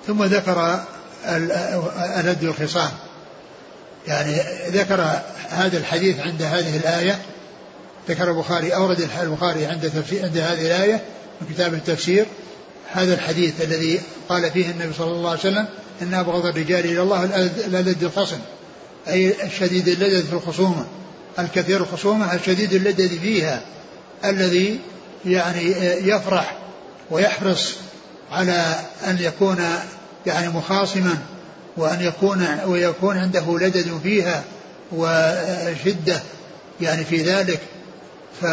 [0.07, 0.85] ثم ذكر
[1.29, 2.91] الألد الخصام
[4.07, 4.37] يعني
[4.69, 7.19] ذكر هذا الحديث عند هذه الآية.
[8.09, 11.03] ذكر البخاري أورد البخاري عند تفسير عند هذه الآية
[11.41, 12.27] من كتاب التفسير
[12.93, 15.67] هذا الحديث الذي قال فيه النبي صلى الله عليه وسلم
[16.03, 17.25] إن أبغض الرجال إلى الله
[17.67, 18.39] الألد الخصم.
[19.09, 20.87] أي الشديد اللذذ في الخصومة
[21.39, 23.63] الكثير الخصومة الشديد اللذذ فيها
[24.25, 24.81] الذي
[25.25, 25.63] يعني
[26.09, 26.57] يفرح
[27.11, 27.75] ويحرص
[28.33, 28.75] على
[29.07, 29.65] أن يكون
[30.27, 31.19] يعني مخاصما
[31.77, 34.45] وأن يكون ويكون عنده لدد فيها
[34.93, 36.23] وشدة
[36.81, 37.61] يعني في ذلك.
[38.41, 38.47] ف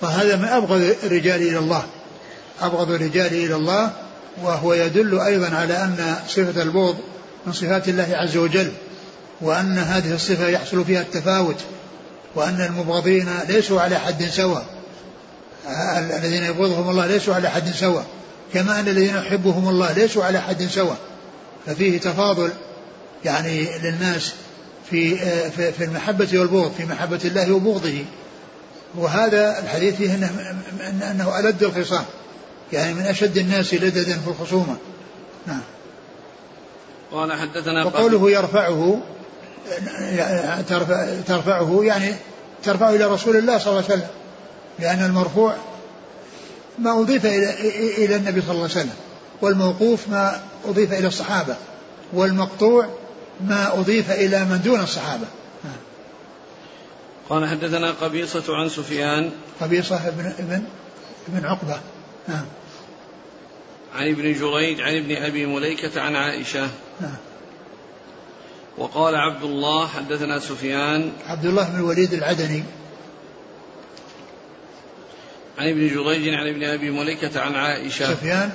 [0.00, 1.82] فهذا من أبغض الرجال إلى الله
[2.60, 3.92] أبغض الرجال إلى الله
[4.42, 6.96] وهو يدل أيضا على أن صفة البغض
[7.46, 8.72] من صفات الله عز وجل.
[9.40, 11.56] وأن هذه الصفة يحصل فيها التفاوت
[12.34, 14.66] وأن المبغضين ليسوا على حد سواء.
[15.98, 18.06] الذين يبغضهم الله ليسوا على حد سواء.
[18.54, 20.96] كما أن الذين يحبهم الله ليسوا على حد سواء.
[21.66, 22.50] ففيه تفاضل
[23.24, 24.32] يعني للناس
[24.90, 25.16] في
[25.50, 28.04] في المحبة والبغض في محبة الله وبغضه.
[28.96, 30.54] وهذا الحديث فيه إنه
[31.10, 32.04] إنه ألد الخصام.
[32.72, 34.76] يعني من أشد الناس لددا في الخصومة.
[35.46, 35.60] نعم.
[37.12, 39.00] قال حدثنا وقوله يرفعه
[41.26, 42.14] ترفعه يعني
[42.62, 44.08] ترفعه إلى رسول الله صلى الله عليه وسلم
[44.78, 45.54] لأن المرفوع
[46.78, 47.54] ما أضيف إلى
[48.04, 48.94] إلى النبي صلى الله عليه وسلم
[49.42, 51.56] والموقوف ما أضيف إلى الصحابة
[52.12, 52.88] والمقطوع
[53.40, 55.26] ما أضيف إلى من دون الصحابة.
[57.28, 59.30] قال حدثنا قبيصة عن سفيان.
[59.60, 60.62] قبيصة ابن ابن
[61.28, 61.80] ابن عقبة.
[62.28, 62.44] نعم.
[63.94, 66.68] عن ابن جريج عن ابن أبي مليكة عن عائشة.
[67.00, 67.16] نعم.
[68.78, 72.62] وقال عبد الله حدثنا سفيان عبد الله بن الوليد العدني.
[75.58, 78.14] عن ابن جريج عن ابن أبي مليكة عن عائشة.
[78.14, 78.50] سفيان؟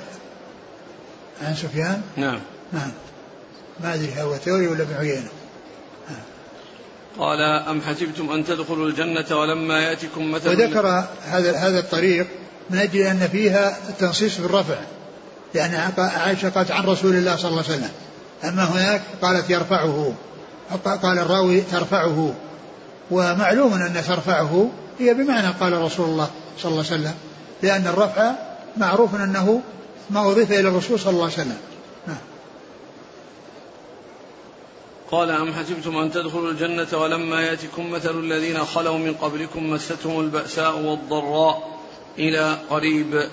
[1.42, 2.40] عن سفيان؟ نعم.
[2.72, 2.90] نعم.
[3.80, 5.28] ما أدري هو ثوري ولا ابن عيينة؟
[7.18, 12.26] قال أم حسبتم أن تدخلوا الجنة ولما يأتكم مثل وذكر هذا هذا الطريق
[12.70, 14.76] من أجل أن فيها التنصيص بالرفع
[15.54, 17.90] لأن عائشة قالت عن رسول الله صلى الله عليه وسلم.
[18.44, 20.14] أما هناك قالت يرفعه
[20.84, 22.34] قال الراوي ترفعه
[23.10, 27.14] ومعلوم أن ترفعه هي بمعنى قال رسول الله صلى الله عليه وسلم
[27.62, 28.32] لأن الرفع
[28.76, 29.60] معروف أنه
[30.10, 31.58] ما أضيف إلى الرسول صلى الله عليه وسلم
[32.06, 32.16] نعم.
[35.10, 40.78] قال أم حسبتم أن تدخلوا الجنة ولما يأتكم مثل الذين خلوا من قبلكم مستهم البأساء
[40.78, 41.78] والضراء
[42.18, 43.28] إلى قريب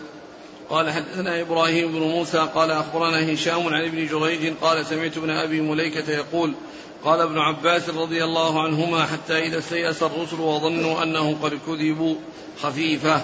[0.72, 5.62] قال حدثنا إبراهيم بن موسى قال أخبرنا هشام عن ابن جريج قال سمعت ابن أبي
[5.62, 6.54] مليكة يقول
[7.04, 12.16] قال ابن عباس رضي الله عنهما حتى إذا استيأس الرسل وظنوا أنهم قد كذبوا
[12.62, 13.22] خفيفة.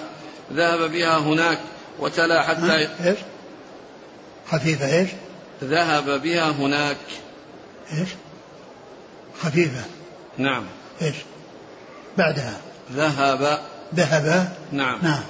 [0.52, 1.58] ذهب بها هناك
[1.98, 3.18] وتلا حتى إيش؟
[4.46, 5.08] خفيفة إيش؟
[5.64, 6.96] ذهب بها هناك.
[7.92, 8.08] إيش؟
[9.40, 9.84] خفيفة.
[10.38, 10.64] نعم.
[11.02, 11.16] إيش؟
[12.18, 12.60] بعدها.
[12.92, 13.58] ذهب.
[13.94, 14.98] ذهب؟ نعم.
[15.02, 15.22] نعم,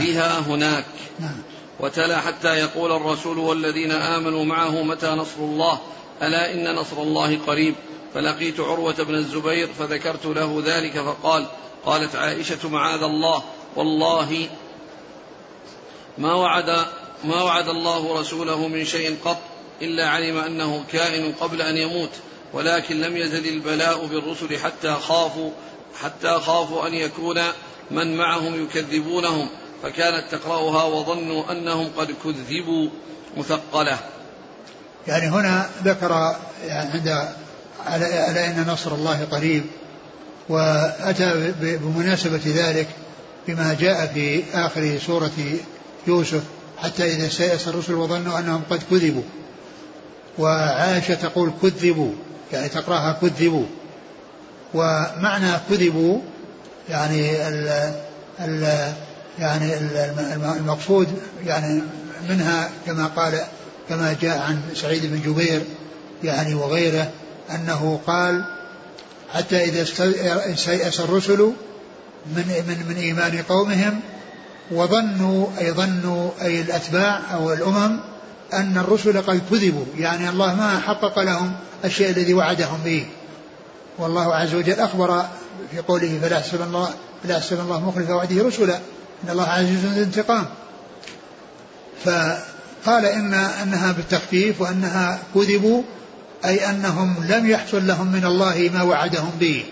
[0.00, 0.84] بها هناك.
[1.18, 1.42] نعم.
[1.80, 5.78] وتلا حتى يقول الرسول والذين آمنوا معه متى نصر الله؟
[6.22, 7.74] ألا إن نصر الله قريب.
[8.14, 11.46] فلقيت عروة بن الزبير فذكرت له ذلك فقال
[11.86, 13.42] قالت عائشة معاذ الله.
[13.76, 14.48] والله
[16.18, 16.86] ما وعد
[17.24, 19.38] ما وعد الله رسوله من شيء قط
[19.82, 22.10] إلا علم أنه كائن قبل أن يموت
[22.52, 25.50] ولكن لم يزل البلاء بالرسل حتى خافوا
[26.02, 27.42] حتى خافوا أن يكون
[27.90, 29.48] من معهم يكذبونهم.
[29.82, 32.88] فكانت تقرأها وظنوا أنهم قد كذبوا
[33.36, 33.98] مثقلة.
[35.08, 37.28] يعني هنا ذكر يعني عند
[37.86, 39.64] على أن نصر الله قريب
[40.48, 42.88] وأتى بمناسبة ذلك
[43.48, 45.30] بما جاء في آخر سورة
[46.06, 46.42] يوسف
[46.78, 49.22] حتى إذا سيأس الرسل وظنوا أنهم قد كذبوا.
[50.38, 52.12] وعائشة تقول كذبوا
[52.52, 53.66] يعني تقرأها كذبوا.
[54.74, 56.20] ومعنى كذبوا
[56.88, 57.92] يعني ال
[58.40, 58.92] ال
[59.38, 59.74] يعني
[60.56, 61.08] المقصود
[61.46, 61.82] يعني
[62.28, 63.40] منها كما قال
[63.88, 65.62] كما جاء عن سعيد بن جبير
[66.24, 67.10] يعني وغيره
[67.50, 68.44] أنه قال
[69.34, 69.82] حتى إذا
[70.52, 71.52] استيأس الرسل
[72.26, 74.00] من من من إيمان قومهم
[74.70, 77.98] وظنوا أي ظنوا أي الأتباع أو الأمم
[78.52, 81.52] أن الرسل قد كذبوا يعني الله ما حقق لهم
[81.84, 83.06] الشيء الذي وعدهم به.
[83.98, 85.24] والله عز وجل أخبر
[85.70, 86.90] في قوله فلا يحسبن الله
[87.24, 88.80] فلا يحسبن الله مخلف وعده رسلا.
[89.24, 90.46] إن الله عزيز ذو انتقام
[92.04, 95.82] فقال إن أنها بالتخفيف وأنها كذبوا
[96.44, 99.64] أي أنهم لم يحصل لهم من الله ما وعدهم به.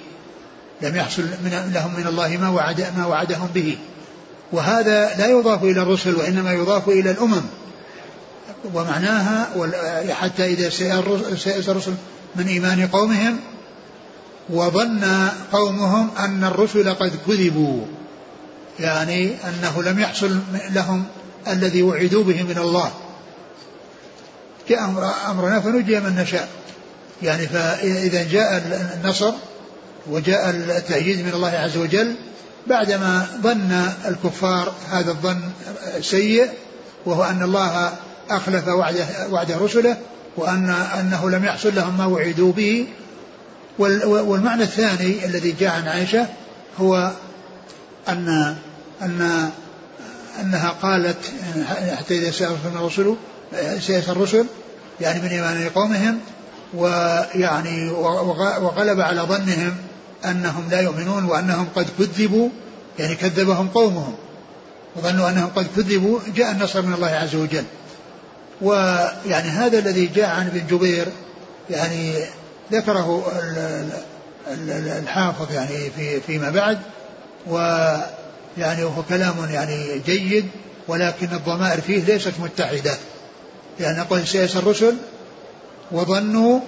[0.82, 3.78] لم يحصل من لهم من الله ما وعد ما وعدهم به.
[4.52, 7.42] وهذا لا يضاف إلى الرسل وإنما يضاف إلى الأمم.
[8.74, 9.48] ومعناها
[10.10, 10.68] حتى إذا
[11.36, 11.94] سيأس الرسل
[12.36, 13.36] من إيمان قومهم
[14.50, 17.86] وظن قومهم أن الرسل قد كذبوا.
[18.80, 20.38] يعني أنه لم يحصل
[20.70, 21.04] لهم
[21.48, 22.92] الذي وعدوا به من الله.
[24.68, 26.48] جاء أمر أمرنا فنجي من نشاء.
[27.22, 28.62] يعني فإذا جاء
[28.94, 29.32] النصر
[30.10, 32.14] وجاء التأييد من الله عز وجل
[32.66, 35.40] بعدما ظن الكفار هذا الظن
[36.00, 36.48] سيء
[37.06, 37.92] وهو أن الله
[38.30, 39.96] أخلف وعده, وعد رسله
[40.36, 40.70] وأن
[41.00, 42.86] أنه لم يحصل لهم ما وعدوا به.
[43.78, 46.26] والمعنى الثاني الذي جاء عن عائشة
[46.80, 47.10] هو
[48.08, 48.56] أن
[49.02, 49.50] أن
[50.40, 51.16] أنها قالت
[51.98, 53.14] حتى إذا سأل الرسل
[53.80, 54.46] سيأس الرسل
[55.00, 56.20] يعني من إيمان قومهم
[56.74, 57.90] ويعني
[58.60, 59.76] وغلب على ظنهم
[60.24, 62.48] أنهم لا يؤمنون وأنهم قد كذبوا
[62.98, 64.14] يعني كذبهم قومهم
[64.96, 67.64] وظنوا أنهم قد كذبوا جاء النصر من الله عز وجل.
[68.60, 71.06] ويعني هذا الذي جاء عن ابن جبير
[71.70, 72.14] يعني
[72.72, 73.32] ذكره
[74.98, 76.78] الحافظ يعني في فيما بعد
[78.56, 80.48] ويعني وهو كلام يعني جيد
[80.88, 82.98] ولكن الضمائر فيه ليست متحدة.
[83.78, 84.96] لأن قل سيس الرسل
[85.92, 86.60] وظنوا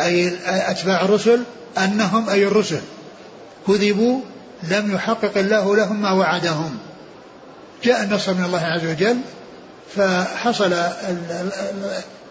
[0.00, 1.42] أي أتباع الرسل
[1.78, 2.80] أنهم أي الرسل
[3.66, 4.20] كذبوا
[4.62, 6.78] لم يحقق الله لهم ما وعدهم.
[7.84, 9.16] جاء النصر من الله عز وجل
[9.96, 10.72] فحصل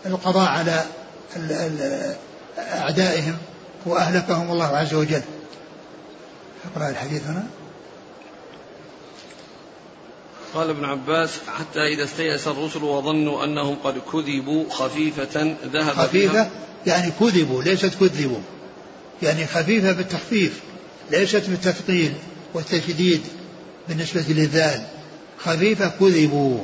[0.06, 0.84] القضاء على
[2.58, 3.38] أعدائهم
[3.86, 5.22] وأهلكهم الله عز وجل.
[6.76, 7.44] أقرأ الحديث هنا.
[10.56, 11.30] قال ابن عباس
[11.60, 16.50] حتى إذا استيأس الرسل وظنوا أنهم قد كذبوا خفيفة ذهب خفيفة؟
[16.88, 18.42] يعني كذبوا ليست كذبوا.
[19.22, 20.60] يعني خفيفة بالتخفيف
[21.12, 22.14] ليست بالتثقيل
[22.54, 23.22] والتشديد
[23.88, 24.82] بالنسبة للذال.
[25.40, 26.60] خفيفة كذبوا.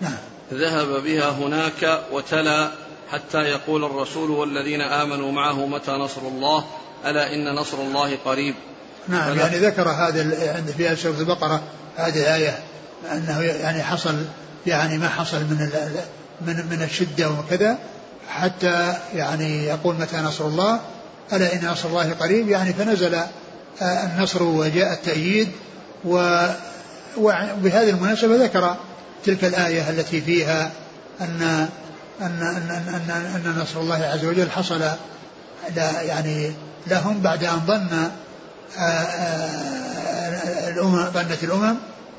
[0.00, 0.18] نعم.
[0.52, 2.70] ذهب بها هناك وتلا
[3.12, 6.64] حتى يقول الرسول والذين آمنوا معه متى نصر الله؟
[7.06, 8.54] ألا إن نصر الله قريب؟
[9.08, 11.62] نعم يعني ذكر هذا عند في سورة البقرة.
[11.96, 12.58] هذه الآية
[13.12, 14.24] أنه يعني حصل
[14.66, 15.70] يعني ما حصل من
[16.40, 17.78] من من الشدة وكذا
[18.28, 20.80] حتى يعني يقول متى نصر الله؟
[21.32, 23.20] ألا إن نصر الله قريب؟ يعني فنزل
[23.82, 25.48] النصر وجاء التأييد
[26.04, 28.76] وبهذه المناسبة ذكر
[29.24, 30.70] تلك الآية التي فيها
[31.20, 31.68] أن
[32.20, 34.82] أن أن أن, أن نصر الله عز وجل حصل
[36.02, 36.52] يعني
[36.86, 38.10] لهم بعد أن ظن
[40.70, 41.76] الأمم ظنت الأمم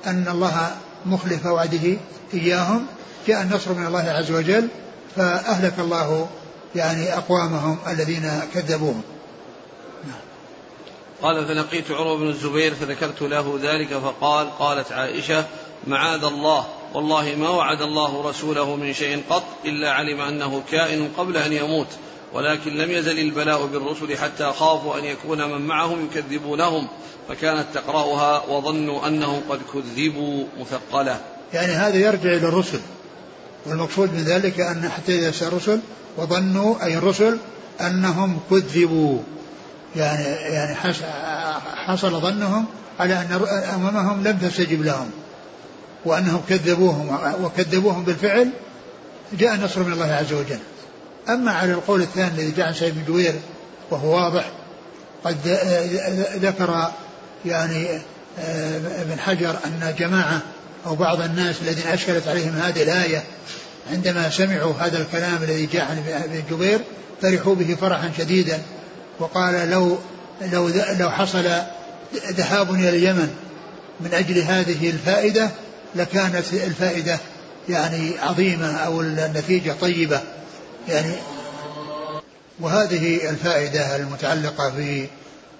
[0.08, 0.76] أن الله
[1.06, 1.97] مخلف وعده
[2.34, 2.86] إياهم
[3.28, 4.68] جاء النصر من الله عز وجل
[5.16, 6.28] فأهلك الله
[6.76, 9.02] يعني أقوامهم الذين كذبوهم.
[11.22, 15.45] قال فلقيت عروة بن الزبير فذكرت له ذلك فقال قالت عائشة
[15.88, 21.38] معاذ الله والله ما وعد الله رسوله من شيء قط إلا علم أنه كائن قبل
[21.38, 21.88] أن يموت.
[22.34, 26.88] ولكن لم يزل البلاء بالرسل حتى خافوا أن يكون من معهم يكذبونهم
[27.30, 31.20] فكانت تقرأها وظنوا أنهم قد كذبوا مثقلة.
[31.54, 32.80] يعني هذا يرجع إلى الرسل
[33.66, 35.80] والمقصود من ذلك أن حتى إذا الرسل
[36.18, 37.38] وظنوا أي الرسل
[37.82, 39.20] أنهم كذبوا.
[39.96, 40.24] يعني
[40.54, 40.76] يعني
[41.76, 42.66] حصل ظنهم
[43.00, 45.12] على أن أممهم لم تستجب لهم
[46.06, 48.50] وأنهم كذبوهم وكذبوهم بالفعل
[49.34, 50.60] جاء النصر من الله عز وجل.
[51.30, 53.34] أما على القول الثاني الذي جاء عن سعيد بن جوير
[53.92, 54.52] وهو واضح
[55.24, 55.38] قد
[56.36, 56.92] ذكر
[57.46, 57.88] يعني
[59.02, 60.42] ابن حجر أن جماعة
[60.86, 63.24] أو بعض الناس الذين أشكلت عليهم هذه الآية
[63.92, 66.80] عندما سمعوا هذا الكلام الذي جاء عن ابن جبير
[67.22, 68.62] فرحوا به فرحا شديدا
[69.20, 69.98] وقال لو
[70.52, 71.52] لو لو حصل
[72.14, 73.36] ذهاب إلى اليمن
[74.00, 75.50] من أجل هذه الفائدة
[75.96, 77.20] لكانت الفائدة
[77.70, 80.22] يعني عظيمة أو النتيجة طيبة.
[80.88, 81.14] يعني
[82.60, 85.08] وهذه الفائدة المتعلقة ب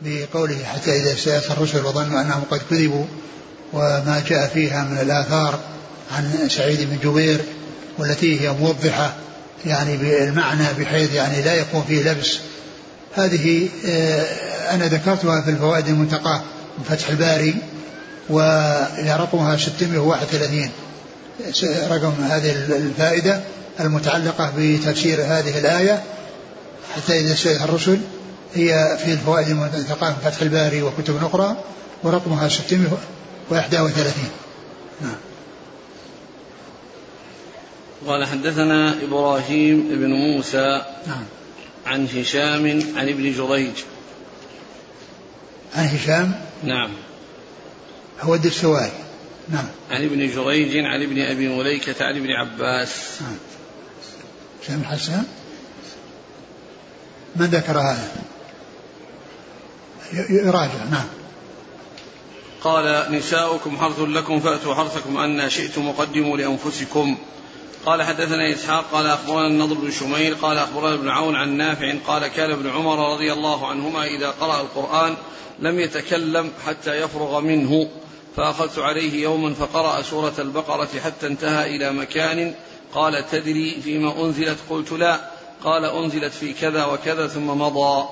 [0.01, 3.05] بقوله حتى إذا سيأتي الرسل وظنوا أنهم قد كذبوا
[3.74, 5.59] وما جاء فيها من الآثار
[6.11, 7.41] عن سعيد بن جبير
[7.97, 9.13] والتي هي موضحة
[9.65, 12.38] يعني بالمعنى بحيث يعني لا يكون فيه لبس.
[13.15, 14.26] هذه آه،
[14.76, 16.41] أنا ذكرتها في الفوائد المنتقاة
[16.78, 17.55] من فتح الباري
[18.30, 20.69] وهي رقمها 631
[21.89, 23.41] رقم هذه الفائدة.
[23.86, 26.03] المتعلقة بتفسير هذه الآية
[26.95, 27.99] حتى إذا سئلها الرسل
[28.53, 31.57] هي في الفوائد المنتقاة من فتح الباري وكتب أخرى
[32.03, 34.13] ورقمها 631
[35.01, 35.15] نعم.
[38.07, 41.23] قال حدثنا إبراهيم بن موسى نعم.
[41.86, 42.65] عن هشام
[42.95, 43.73] عن ابن جريج.
[45.75, 46.32] عن هشام؟
[46.63, 46.91] نعم.
[48.21, 48.91] هو الدستوائي
[49.49, 49.67] نعم.
[49.91, 53.21] عن ابن جريج عن ابن أبي مليكة عن ابن عباس.
[53.21, 53.38] نعم.
[54.62, 55.24] هشام حسان
[57.36, 58.12] من ذكر هذا؟
[60.30, 61.07] يراجع نعم.
[62.64, 67.18] قال نساؤكم حرث لكم فأتوا حرثكم أن شئتم وقدموا لأنفسكم.
[67.86, 72.28] قال حدثنا إسحاق قال أخبرنا النضر بن شميل قال أخبرنا ابن عون عن نافع قال
[72.28, 75.16] كان ابن عمر رضي الله عنهما إذا قرأ القرآن
[75.59, 77.89] لم يتكلم حتى يفرغ منه
[78.38, 82.53] فأخذت عليه يوما فقرأ سورة البقرة حتى انتهى إلى مكان
[82.93, 85.19] قال تدري فيما أنزلت؟ قلت لا.
[85.63, 88.09] قال أنزلت في كذا وكذا ثم مضى.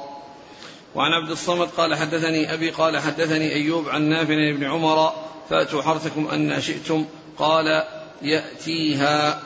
[0.95, 5.13] وعن عبد الصمد قال حدثني أبي قال حدثني أيوب عن نافع بن عمر
[5.49, 7.05] فأتوا حرثكم أن شئتم.
[7.37, 7.83] قال
[8.21, 9.41] يأتيها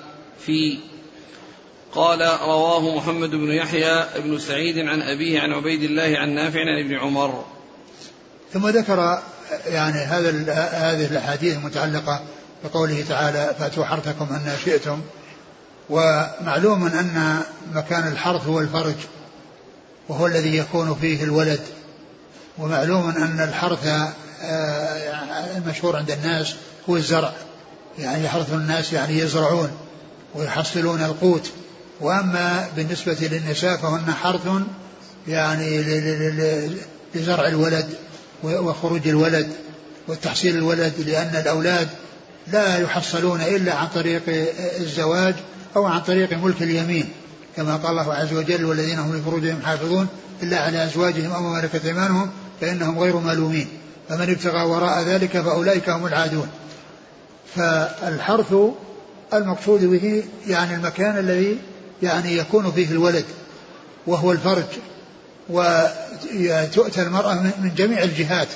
[0.45, 0.77] في
[1.95, 6.85] قال رواه محمد بن يحيى بن سعيد عن أبيه عن عبيد الله عن نافع عن
[6.85, 7.45] ابن عمر.
[8.53, 9.19] ثم ذكر
[9.65, 12.23] يعني هذا هذه الأحاديث المتعلقة
[12.63, 15.01] بقوله تعالى فأتوا حرثكم أن شئتم.
[15.93, 17.41] ومعلوم أن
[17.73, 18.95] مكان الحرث هو الفرج
[20.09, 21.59] وهو الذي يكون فيه الولد.
[22.57, 23.87] ومعلوم أن الحرث
[24.41, 26.55] آه، المشهور عند الناس
[26.89, 27.33] هو الزرع.
[27.99, 29.71] يعني يحرث الناس يعني يزرعون
[30.35, 31.51] ويحصلون القوت.
[32.01, 34.47] وأما بالنسبة للنساء فهن حرث
[35.27, 35.81] يعني
[37.15, 37.89] لزرع الولد
[38.43, 39.49] وخروج الولد
[40.07, 41.87] وتحصيل الولد لأن الأولاد
[42.47, 44.21] لا يحصلون إلا عن طريق
[44.79, 45.35] الزواج
[45.75, 47.09] أو عن طريق ملك اليمين
[47.55, 50.07] كما قال الله عز وجل والذين هم لفروجهم حافظون
[50.43, 52.29] إلا على أزواجهم أو ملكت أيمانهم
[52.61, 53.67] فإنهم غير ملومين.
[54.09, 56.47] فمن ابتغى وراء ذلك فأولئك هم العادون.
[57.55, 58.53] فالحرث
[59.33, 61.57] المقصود به يعني المكان الذي
[62.03, 63.25] يعني يكون فيه الولد
[64.07, 64.63] وهو الفرج
[65.49, 68.47] وتؤتى المرأة من جميع الجهات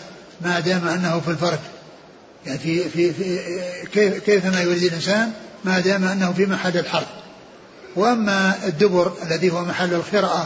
[0.42, 1.60] ما دام أنه في الفرج.
[2.46, 3.40] يعني في, في, في
[3.94, 5.32] كيف كيفما يريد الإنسان؟
[5.68, 7.08] ما دام أنه في محل الحرب
[7.96, 10.46] وأما الدبر الذي هو محل الخرأة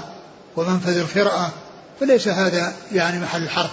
[0.55, 1.49] ومنفذ الخرأة
[1.99, 3.69] فليس هذا يعني محل الحرب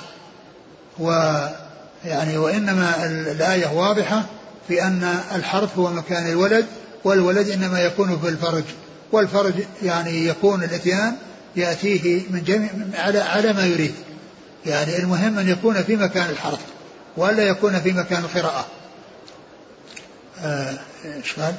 [0.98, 4.24] ويعني وإنما الآية واضحة
[4.68, 6.66] في أن الحرث هو مكان الولد
[7.04, 8.64] والولد إنما يكون في الفرج.
[9.12, 11.16] والفرج يعني يكون الإتيان
[11.56, 13.94] يأتيه من جميع على على ما يريد.
[14.66, 16.60] يعني المهم أن يكون في مكان الحرث
[17.16, 18.66] وألا يكون في مكان القراءة.
[20.44, 21.54] إيش قال؟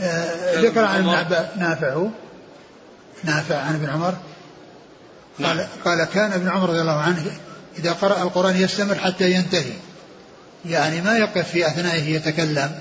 [0.00, 2.06] آه، ذكر عن ابن عباس نافع
[3.24, 4.14] نافع عن ابن عمر؟
[5.38, 5.66] قال نعم.
[5.84, 7.24] قال كان ابن عمر رضي الله عنه
[7.78, 9.72] إذا قرأ القرآن يستمر حتى ينتهي.
[10.66, 12.80] يعني ما يقف في أثنائه يتكلم.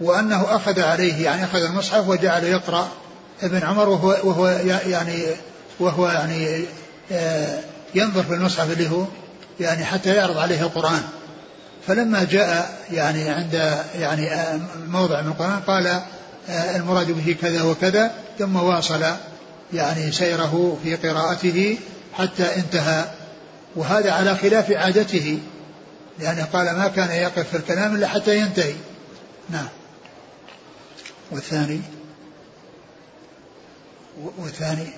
[0.00, 2.88] وأنه أخذ عليه يعني أخذ المصحف وجعل يقرأ
[3.42, 4.48] ابن عمر وهو, وهو
[4.86, 5.22] يعني
[5.80, 6.64] وهو يعني
[7.12, 7.60] آه،
[7.94, 9.04] ينظر في المصحف اللي هو
[9.60, 11.02] يعني حتى يعرض عليه القرآن.
[11.86, 15.86] فلما جاء يعني عند يعني آه، موضع من القرآن قال
[16.48, 19.04] آه، المراد به كذا وكذا ثم واصل
[19.72, 21.78] يعني سيره في قراءته
[22.14, 23.04] حتى انتهى.
[23.76, 25.38] وهذا على خلاف عادته
[26.18, 28.74] لأنه قال ما كان يقف في الكلام إلا حتى ينتهي.
[29.50, 29.68] نعم.
[31.30, 31.80] والثاني؟
[34.38, 34.88] والثاني؟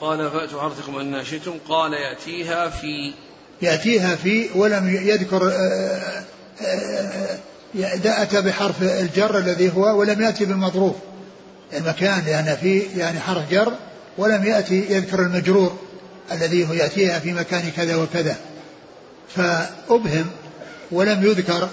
[0.00, 3.14] قال فأتوا حرثكم أن شئتم قال يأتيها في
[3.62, 6.24] يأتيها في ولم يذكر آه،
[6.62, 7.38] آه،
[7.76, 10.94] آه، أتى بحرف الجر الذي هو ولم يأتي بالمظروف
[11.76, 13.72] المكان لأن في يعني حرف جر
[14.18, 15.78] ولم يأتي يذكر المجرور
[16.32, 18.36] الذي هو يأتيها في مكان كذا وكذا.
[19.36, 20.26] فأبهم
[20.90, 21.68] ولم يذكر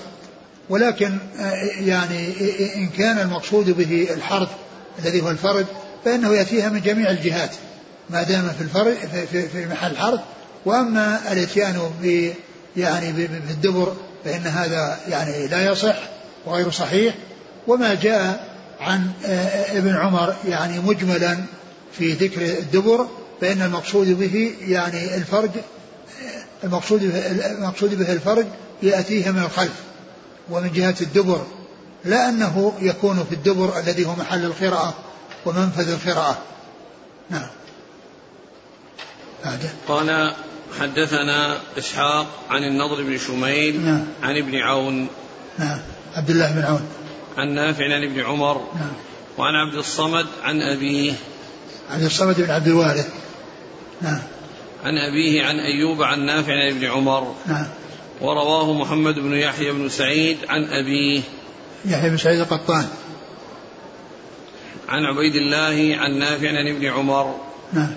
[0.69, 1.17] ولكن
[1.79, 2.33] يعني
[2.75, 4.49] إن كان المقصود به الحرف
[4.99, 5.65] الذي هو الفرد
[6.05, 7.51] فإنه يأتيها من جميع الجهات.
[8.09, 8.97] ما دام في الفرد
[9.31, 10.19] في, في محل حرف
[10.65, 12.33] وأما الإتيان ب
[12.77, 13.95] يعني بالدبر
[14.25, 15.95] فإن هذا يعني لا يصح
[16.45, 17.15] وغير صحيح.
[17.67, 19.11] وما جاء عن
[19.69, 21.37] ابن عمر يعني مجملا
[21.97, 23.07] في ذكر الدبر
[23.41, 25.49] فإن المقصود به يعني الفرج
[26.63, 28.45] المقصود به المقصود به الفرج
[28.83, 29.73] يأتيه من الخلف
[30.49, 31.45] ومن جهة الدبر
[32.05, 34.93] لا أنه يكون في الدبر الذي هو محل القراءة
[35.45, 36.37] ومنفذ القراءة.
[37.29, 37.47] نعم.
[39.87, 40.33] قال
[40.79, 44.05] حدثنا إسحاق عن النضر بن شميل نعم.
[44.23, 45.07] عن ابن عون.
[45.59, 45.79] نعم.
[46.15, 46.87] عبد الله بن عون.
[47.37, 48.67] عن نافع عن ابن عمر.
[48.75, 48.91] نعم.
[49.37, 51.13] وعن عبد الصمد عن أبيه.
[51.91, 53.07] عبد الصمد بن عبد الوارث.
[54.01, 54.19] نعم.
[54.83, 57.35] عن أبيه عن أيوب عن نافع عن ابن عمر.
[57.45, 57.65] نعم.
[58.21, 61.21] ورواه محمد بن يحيى بن سعيد عن أبيه.
[61.85, 62.87] يحيى بن سعيد القطان.
[64.89, 67.35] عن عبيد الله عن نافع عن ابن عمر.
[67.73, 67.93] نعم.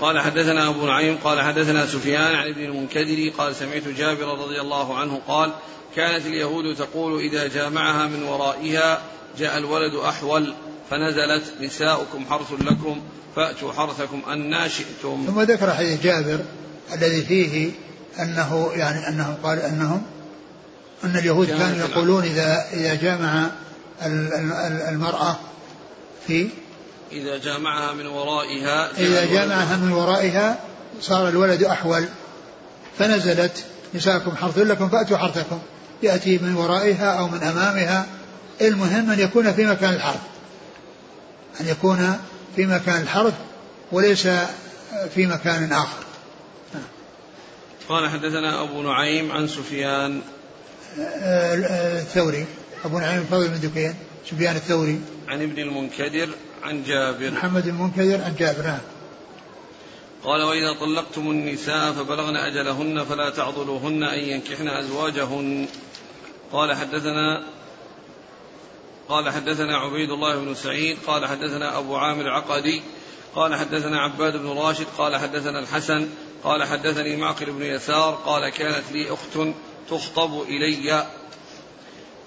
[0.00, 4.98] قال حدثنا أبو نعيم قال حدثنا سفيان عن ابن المنكدر قال سمعت جابر رضي الله
[4.98, 5.52] عنه قال
[5.96, 9.02] كانت اليهود تقول إذا جامعها من ورائها
[9.38, 10.54] جاء الولد أحول
[10.90, 13.00] فنزلت نساؤكم حرث لكم
[13.36, 15.24] فأتوا حرثكم أن شئتم.
[15.26, 16.40] ثم ذكر حديث جابر
[16.92, 17.70] الذي فيه
[18.20, 20.02] أنه يعني أنهم قال أنهم
[21.04, 23.50] أن اليهود كانوا يقولون إذا إذا جامع
[24.92, 25.36] المرأة
[26.26, 26.48] في
[27.12, 30.58] إذا جامعها من ورائها إذا جامعها من ورائها
[31.00, 32.04] صار الولد أحول.
[32.98, 35.58] فنزلت نساءكم حرث لكم فأتوا حرثكم.
[36.02, 38.06] يأتي من ورائها أو من أمامها.
[38.60, 40.20] المهم أن يكون في مكان الحرث.
[41.60, 42.18] أن يكون
[42.56, 43.34] في مكان الحرث
[43.92, 44.28] وليس
[45.14, 46.02] في مكان آخر.
[47.88, 50.20] قال حدثنا أبو نعيم عن سفيان.
[50.98, 52.46] الثوري.
[52.84, 53.94] أبو نعيم فضل بن دكين.
[54.30, 55.00] سفيان الثوري.
[55.28, 56.28] عن ابن المنكدر.
[56.68, 57.30] عن جابر.
[57.30, 58.62] محمد المنكدر عن جابر.
[58.62, 58.80] نعم.
[60.24, 65.66] قال وإذا طلقتم النساء فبلغن أجلهن فلا تعضلوهن أن ينكحن أزواجهن.
[66.52, 67.42] قال حدثنا
[69.08, 70.98] قال حدثنا عبيد الله بن سعيد.
[71.06, 72.82] قال حدثنا أبو عامر العقدي.
[73.34, 74.86] قال حدثنا عباد بن راشد.
[74.98, 76.08] قال حدثنا الحسن.
[76.44, 78.14] قال حدثني معقل بن يسار.
[78.14, 79.38] قال كانت لي أخت
[79.90, 81.04] تخطب إلي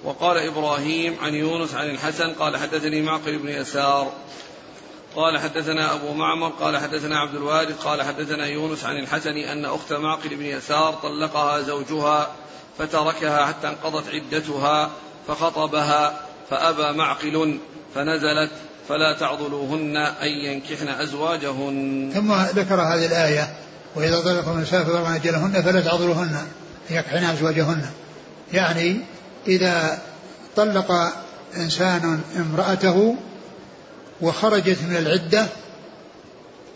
[0.04, 4.12] وقال إبراهيم عن يونس عن الحسن قال حدثني معقل بن يسار
[5.16, 9.94] قال حدثنا أبو معمر قال حدثنا عبد الوارث قال حدثنا يونس عن الحسن أن أخت
[9.94, 12.32] معقل بن يسار طلقها زوجها
[12.78, 14.92] فتركها حتى انقضت عدتها
[15.28, 17.60] فخطبها فأبى معقل
[17.96, 18.52] فنزلت
[18.90, 22.12] فلا تعضلوهن أن ينكحن أزواجهن.
[22.14, 23.54] ثم ذكر هذه الآية
[23.96, 26.36] وإذا طلقوا النساء فبلغن أجلهن فلا تعضلوهن
[26.90, 27.86] أن ينكحن أزواجهن.
[28.54, 29.02] يعني
[29.48, 30.02] إذا
[30.56, 31.12] طلق
[31.58, 33.16] إنسان امرأته
[34.22, 35.46] وخرجت من العدة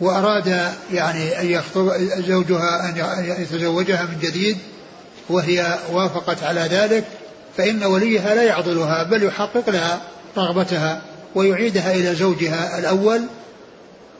[0.00, 1.92] وأراد يعني أن يخطب
[2.26, 4.58] زوجها أن يتزوجها من جديد
[5.28, 7.04] وهي وافقت على ذلك
[7.56, 10.00] فإن وليها لا يعضلها بل يحقق لها
[10.36, 11.02] رغبتها
[11.34, 13.22] ويعيدها إلى زوجها الأول.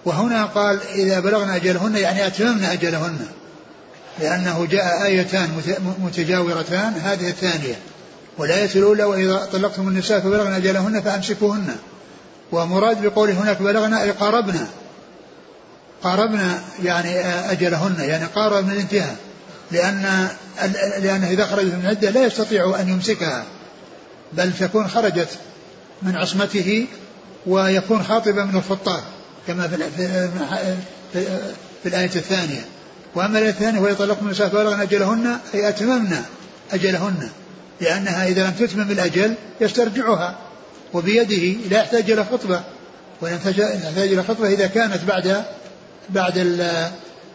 [0.04, 3.18] وهنا قال إذا بلغن أجلهن يعني أتممن أجلهن
[4.20, 5.48] لأنه جاء آيتان
[5.98, 7.74] متجاورتان هذه الثانية.
[8.38, 11.76] والآية الأولى وإذا طلقتم النساء فبلغن أجلهن فأمسكوهن.
[12.52, 14.66] ومراد بقوله هناك بلغنا أي قاربنا
[16.02, 17.20] قاربنا يعني
[17.50, 19.16] أجلهن يعني قارب من الانتهاء.
[19.70, 20.28] لأن
[21.02, 23.44] لأنه إذا خرجت من العدة لا يستطيع أن يمسكها.
[24.32, 25.28] بل تكون خرجت
[26.02, 26.86] من عصمته
[27.46, 29.02] ويكون خاطبا من الخطاب
[29.46, 29.76] كما في,
[31.12, 32.64] في, الآية الثانية.
[33.14, 36.22] وأما الآية الثانية ويطلقن النساء فبلغن أجلهن أي أتممن
[36.72, 37.30] أجلهن.
[37.80, 40.38] لأنها إذا لم تتمم الأجل يسترجعها
[40.92, 42.60] وبيده لا يحتاج إلى خطبة.
[43.20, 43.60] ويحتاج
[43.96, 45.44] إلى خطبة إذا كانت بعد
[46.10, 46.62] بعد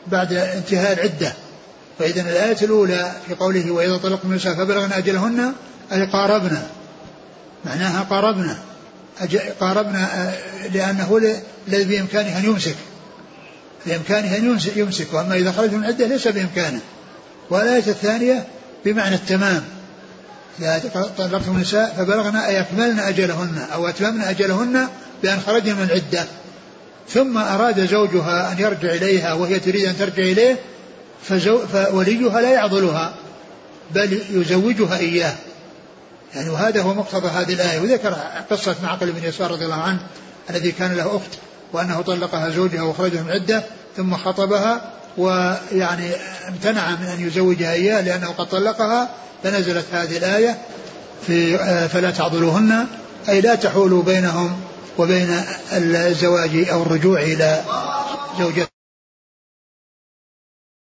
[0.08, 1.34] بعد انتهاء العدة.
[2.00, 5.54] فإذا الآية الأولى في قوله وإذا طلقتم النساء فبلغن أجلهن
[5.92, 6.68] أي قاربنا
[7.66, 8.58] معناها قاربنا
[9.60, 10.34] قاربنا
[10.74, 11.38] لأنه
[11.68, 12.76] الذي بإمكانه أن يمسك.
[13.86, 15.14] بإمكانه أن يمسك.
[15.14, 16.80] وأما إذا خرج من العدة ليس بإمكانه.
[17.50, 18.48] والآية الثانية
[18.86, 19.64] بمعنى التمام.
[20.60, 24.88] إذا طلقتم النساء فبلغن أي أكملن أجلهن أو أتممن أجلهن
[25.24, 26.26] بأن خرجن من العدة
[27.10, 30.60] ثم أراد زوجها أن يرجع إليها وهي تريد أن ترجع إليه
[31.74, 33.14] فوليها لا يعضلها
[33.96, 35.36] بل يزوجها إياه.
[36.36, 37.80] يعني وهذا هو مقتضى هذه الآية.
[37.80, 38.18] وذكر
[38.52, 40.00] قصة معقل بن يسار رضي الله عنه
[40.50, 41.40] الذي كان له أخت
[41.74, 43.64] وأنه طلقها زوجها وخرجها من عدة
[43.98, 46.12] ثم خطبها ويعني
[46.48, 49.10] امتنع من أن يزوجها إياه لأنه قد طلقها.
[49.44, 50.58] فنزلت هذه الآية
[51.28, 52.88] في فلا تعضلوهن
[53.30, 54.60] أي لا تحولوا بينهم
[54.98, 55.42] وبين
[55.74, 57.62] الزواج أو الرجوع إلى
[58.40, 58.71] زوجته